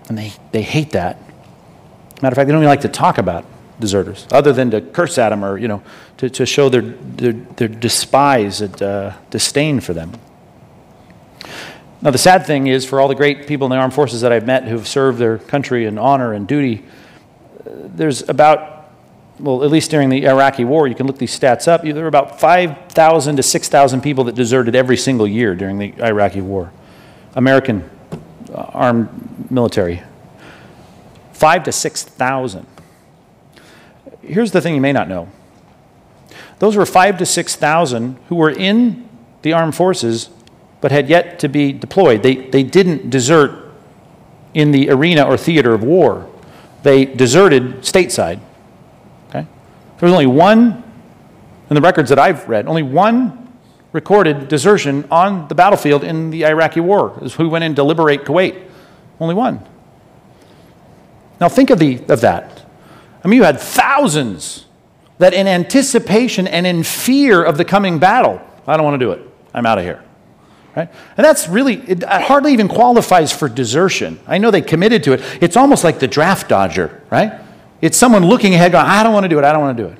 [0.10, 1.22] And they, they hate that.
[2.22, 3.46] Matter of fact, they don't even like to talk about
[3.80, 5.82] deserters, other than to curse at them or, you know,
[6.18, 10.12] to, to show their, their, their despise and uh, disdain for them.
[12.02, 14.32] Now, the sad thing is, for all the great people in the armed forces that
[14.32, 16.84] I've met who've served their country in honor and duty,
[17.62, 18.92] uh, there's about,
[19.40, 22.08] well, at least during the Iraqi war, you can look these stats up, there were
[22.08, 26.72] about 5,000 to 6,000 people that deserted every single year during the Iraqi war.
[27.36, 27.90] American
[28.54, 30.04] armed military.
[31.34, 32.66] Five to 6,000
[34.30, 35.28] here's the thing you may not know
[36.60, 39.08] those were five to 6,000 who were in
[39.42, 40.30] the armed forces
[40.82, 42.24] but had yet to be deployed.
[42.24, 43.72] They, they didn't desert
[44.54, 46.30] in the arena or theater of war,
[46.84, 48.40] they deserted stateside.
[49.30, 49.46] Okay?
[50.00, 50.84] There was only one,
[51.70, 53.49] in the records that I've read, only one
[53.92, 58.24] recorded desertion on the battlefield in the Iraqi war, is who went in to liberate
[58.24, 58.68] Kuwait.
[59.20, 59.66] Only one.
[61.42, 62.66] Now think of, the, of that.
[63.24, 64.66] I mean, you had thousands
[65.18, 69.12] that, in anticipation and in fear of the coming battle, I don't want to do
[69.12, 69.22] it.
[69.54, 70.04] I'm out of here.
[70.76, 70.90] Right?
[71.18, 74.20] And that's really, it uh, hardly even qualifies for desertion.
[74.28, 75.22] I know they committed to it.
[75.42, 77.42] It's almost like the draft dodger, right?
[77.82, 79.84] It's someone looking ahead going, I don't want to do it, I don't want to
[79.84, 79.98] do it.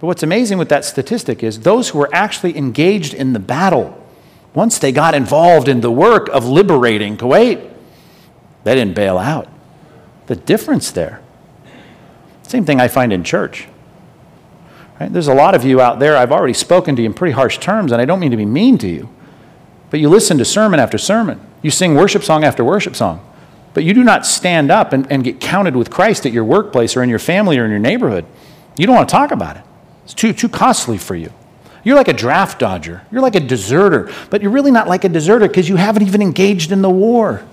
[0.00, 4.00] But what's amazing with that statistic is those who were actually engaged in the battle,
[4.54, 7.72] once they got involved in the work of liberating Kuwait,
[8.64, 9.48] they didn't bail out.
[10.26, 11.20] The difference there
[12.48, 13.68] same thing I find in church.
[14.98, 15.12] Right?
[15.12, 17.58] There's a lot of you out there, I've already spoken to you in pretty harsh
[17.58, 19.10] terms, and I don't mean to be mean to you.
[19.90, 21.40] But you listen to sermon after sermon.
[21.60, 23.24] You sing worship song after worship song.
[23.74, 26.96] But you do not stand up and, and get counted with Christ at your workplace
[26.96, 28.24] or in your family or in your neighborhood.
[28.76, 29.64] You don't want to talk about it.
[30.08, 31.30] It's too, too costly for you.
[31.84, 33.02] You're like a draft dodger.
[33.12, 34.10] You're like a deserter.
[34.30, 37.44] But you're really not like a deserter because you haven't even engaged in the war.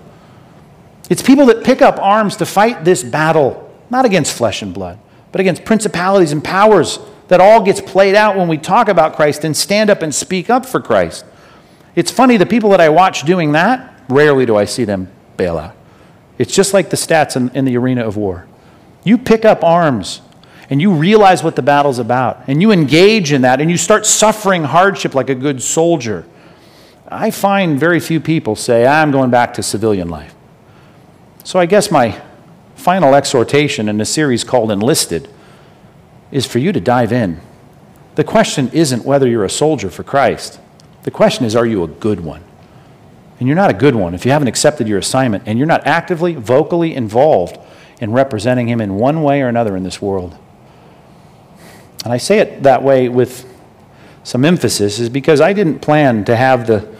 [1.10, 4.97] It's people that pick up arms to fight this battle not against flesh and blood,
[5.34, 6.97] but against principalities and powers
[7.28, 10.49] that all gets played out when we talk about Christ and stand up and speak
[10.49, 11.26] up for Christ.
[11.93, 15.58] It's funny, the people that I watch doing that, rarely do I see them bail
[15.58, 15.76] out.
[16.38, 18.47] It's just like the stats in, in the arena of war.
[19.04, 20.21] You pick up arms
[20.70, 24.05] and you realize what the battle's about, and you engage in that, and you start
[24.05, 26.25] suffering hardship like a good soldier.
[27.08, 30.33] I find very few people say, I'm going back to civilian life.
[31.43, 32.20] So I guess my
[32.75, 35.29] final exhortation in a series called Enlisted
[36.32, 37.39] is for you to dive in.
[38.16, 40.59] The question isn't whether you're a soldier for Christ.
[41.04, 42.43] The question is, are you a good one?
[43.39, 45.86] And you're not a good one if you haven't accepted your assignment and you're not
[45.86, 47.59] actively, vocally involved
[48.00, 50.37] in representing Him in one way or another in this world.
[52.06, 53.52] And I say it that way with
[54.24, 56.96] some emphasis, is because I didn't plan to have the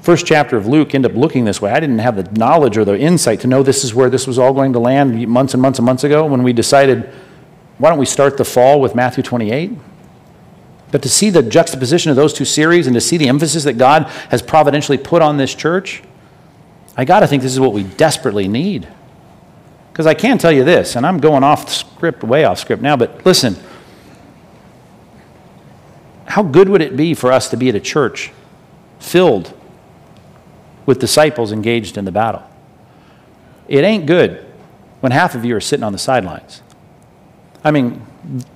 [0.00, 1.72] first chapter of Luke end up looking this way.
[1.72, 4.38] I didn't have the knowledge or the insight to know this is where this was
[4.38, 7.12] all going to land months and months and months ago when we decided,
[7.78, 9.72] why don't we start the fall with Matthew 28?
[10.92, 13.74] But to see the juxtaposition of those two series and to see the emphasis that
[13.74, 16.04] God has providentially put on this church,
[16.96, 18.86] I got to think this is what we desperately need.
[19.96, 22.98] Because I can tell you this, and I'm going off script, way off script now,
[22.98, 23.56] but listen.
[26.26, 28.30] How good would it be for us to be at a church
[28.98, 29.54] filled
[30.84, 32.42] with disciples engaged in the battle.
[33.68, 34.44] It ain't good
[35.00, 36.62] when half of you are sitting on the sidelines.
[37.64, 38.06] I mean,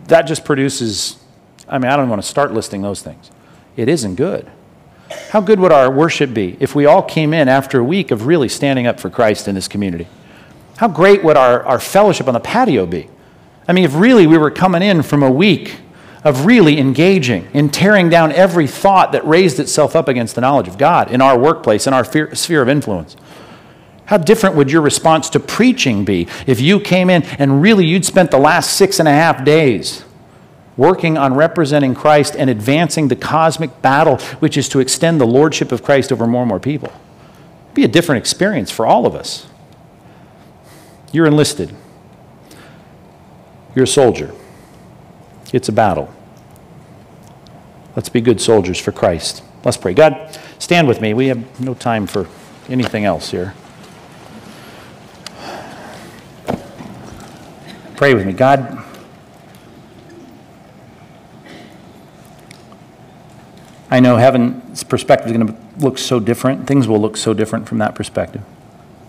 [0.08, 1.18] that just produces,
[1.66, 3.30] I mean, I don't want to start listing those things.
[3.76, 4.50] It isn't good.
[5.30, 8.26] How good would our worship be if we all came in after a week of
[8.26, 10.06] really standing up for Christ in this community?
[10.80, 13.10] How great would our, our fellowship on the patio be?
[13.68, 15.76] I mean, if really we were coming in from a week
[16.24, 20.68] of really engaging in tearing down every thought that raised itself up against the knowledge
[20.68, 23.14] of God in our workplace, in our fear, sphere of influence.
[24.06, 28.06] How different would your response to preaching be if you came in and really you'd
[28.06, 30.06] spent the last six and a half days
[30.78, 35.72] working on representing Christ and advancing the cosmic battle, which is to extend the lordship
[35.72, 36.90] of Christ over more and more people?
[37.64, 39.46] It'd be a different experience for all of us.
[41.12, 41.74] You're enlisted,
[43.74, 44.32] you're a soldier.
[45.52, 46.12] It's a battle.
[47.96, 49.42] Let's be good soldiers for Christ.
[49.64, 49.94] Let's pray.
[49.94, 51.12] God, stand with me.
[51.12, 52.28] We have no time for
[52.68, 53.54] anything else here.
[57.96, 58.32] Pray with me.
[58.32, 58.82] God,
[63.90, 66.66] I know heaven's perspective is going to look so different.
[66.66, 68.42] Things will look so different from that perspective.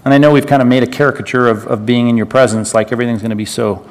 [0.04, 2.74] And I know we've kind of made a caricature of, of being in your presence,
[2.74, 3.88] like everything's going to be so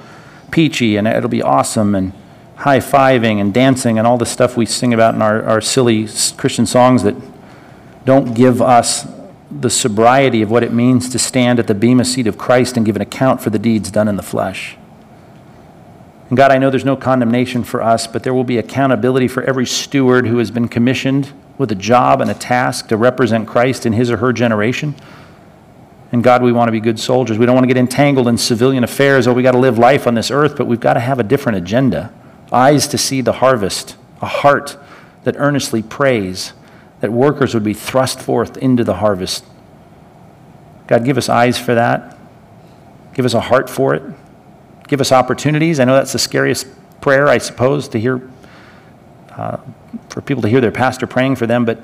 [0.51, 1.95] peachy and it'll be awesome.
[1.95, 2.13] And
[2.61, 6.07] high fiving and dancing and all the stuff we sing about in our, our silly
[6.37, 7.17] Christian songs that
[8.05, 9.07] don't give us
[9.51, 12.85] the sobriety of what it means to stand at the bema seat of Christ and
[12.85, 14.77] give an account for the deeds done in the flesh.
[16.29, 19.43] And God, I know there's no condemnation for us, but there will be accountability for
[19.45, 23.87] every steward who has been commissioned with a job and a task to represent Christ
[23.87, 24.95] in his or her generation.
[26.13, 27.39] And God, we want to be good soldiers.
[27.39, 29.27] We don't want to get entangled in civilian affairs.
[29.27, 31.23] Oh, we got to live life on this earth, but we've got to have a
[31.23, 32.13] different agenda
[32.53, 34.77] eyes to see the harvest, a heart
[35.25, 36.53] that earnestly prays
[37.01, 39.45] that workers would be thrust forth into the harvest.
[40.87, 42.19] God, give us eyes for that.
[43.15, 44.03] Give us a heart for it.
[44.89, 45.79] Give us opportunities.
[45.79, 46.67] I know that's the scariest
[47.01, 48.29] prayer, I suppose, to hear,
[49.31, 49.59] uh,
[50.09, 51.81] for people to hear their pastor praying for them, but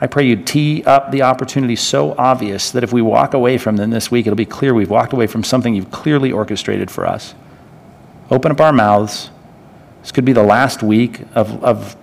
[0.00, 3.76] I pray you'd tee up the opportunity so obvious that if we walk away from
[3.76, 7.06] them this week, it'll be clear we've walked away from something you've clearly orchestrated for
[7.06, 7.34] us.
[8.30, 9.30] Open up our mouths
[10.08, 11.96] this could be the last week of, of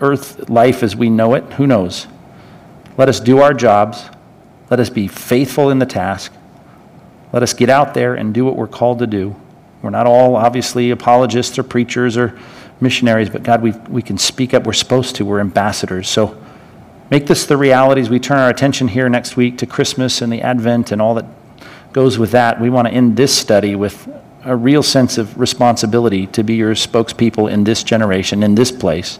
[0.00, 1.44] earth life as we know it.
[1.54, 2.06] Who knows?
[2.96, 4.04] Let us do our jobs.
[4.70, 6.32] Let us be faithful in the task.
[7.32, 9.34] Let us get out there and do what we're called to do.
[9.82, 12.38] We're not all obviously apologists or preachers or
[12.80, 14.64] missionaries, but God, we, we can speak up.
[14.64, 15.24] We're supposed to.
[15.24, 16.08] We're ambassadors.
[16.08, 16.40] So
[17.12, 20.32] make this the reality as We turn our attention here next week to Christmas and
[20.32, 21.26] the Advent and all that
[21.92, 22.58] goes with that.
[22.58, 24.08] We want to end this study with
[24.44, 29.18] a real sense of responsibility to be your spokespeople in this generation, in this place,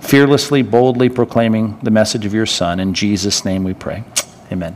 [0.00, 2.80] fearlessly, boldly proclaiming the message of your Son.
[2.80, 4.02] In Jesus' name we pray.
[4.50, 4.74] Amen.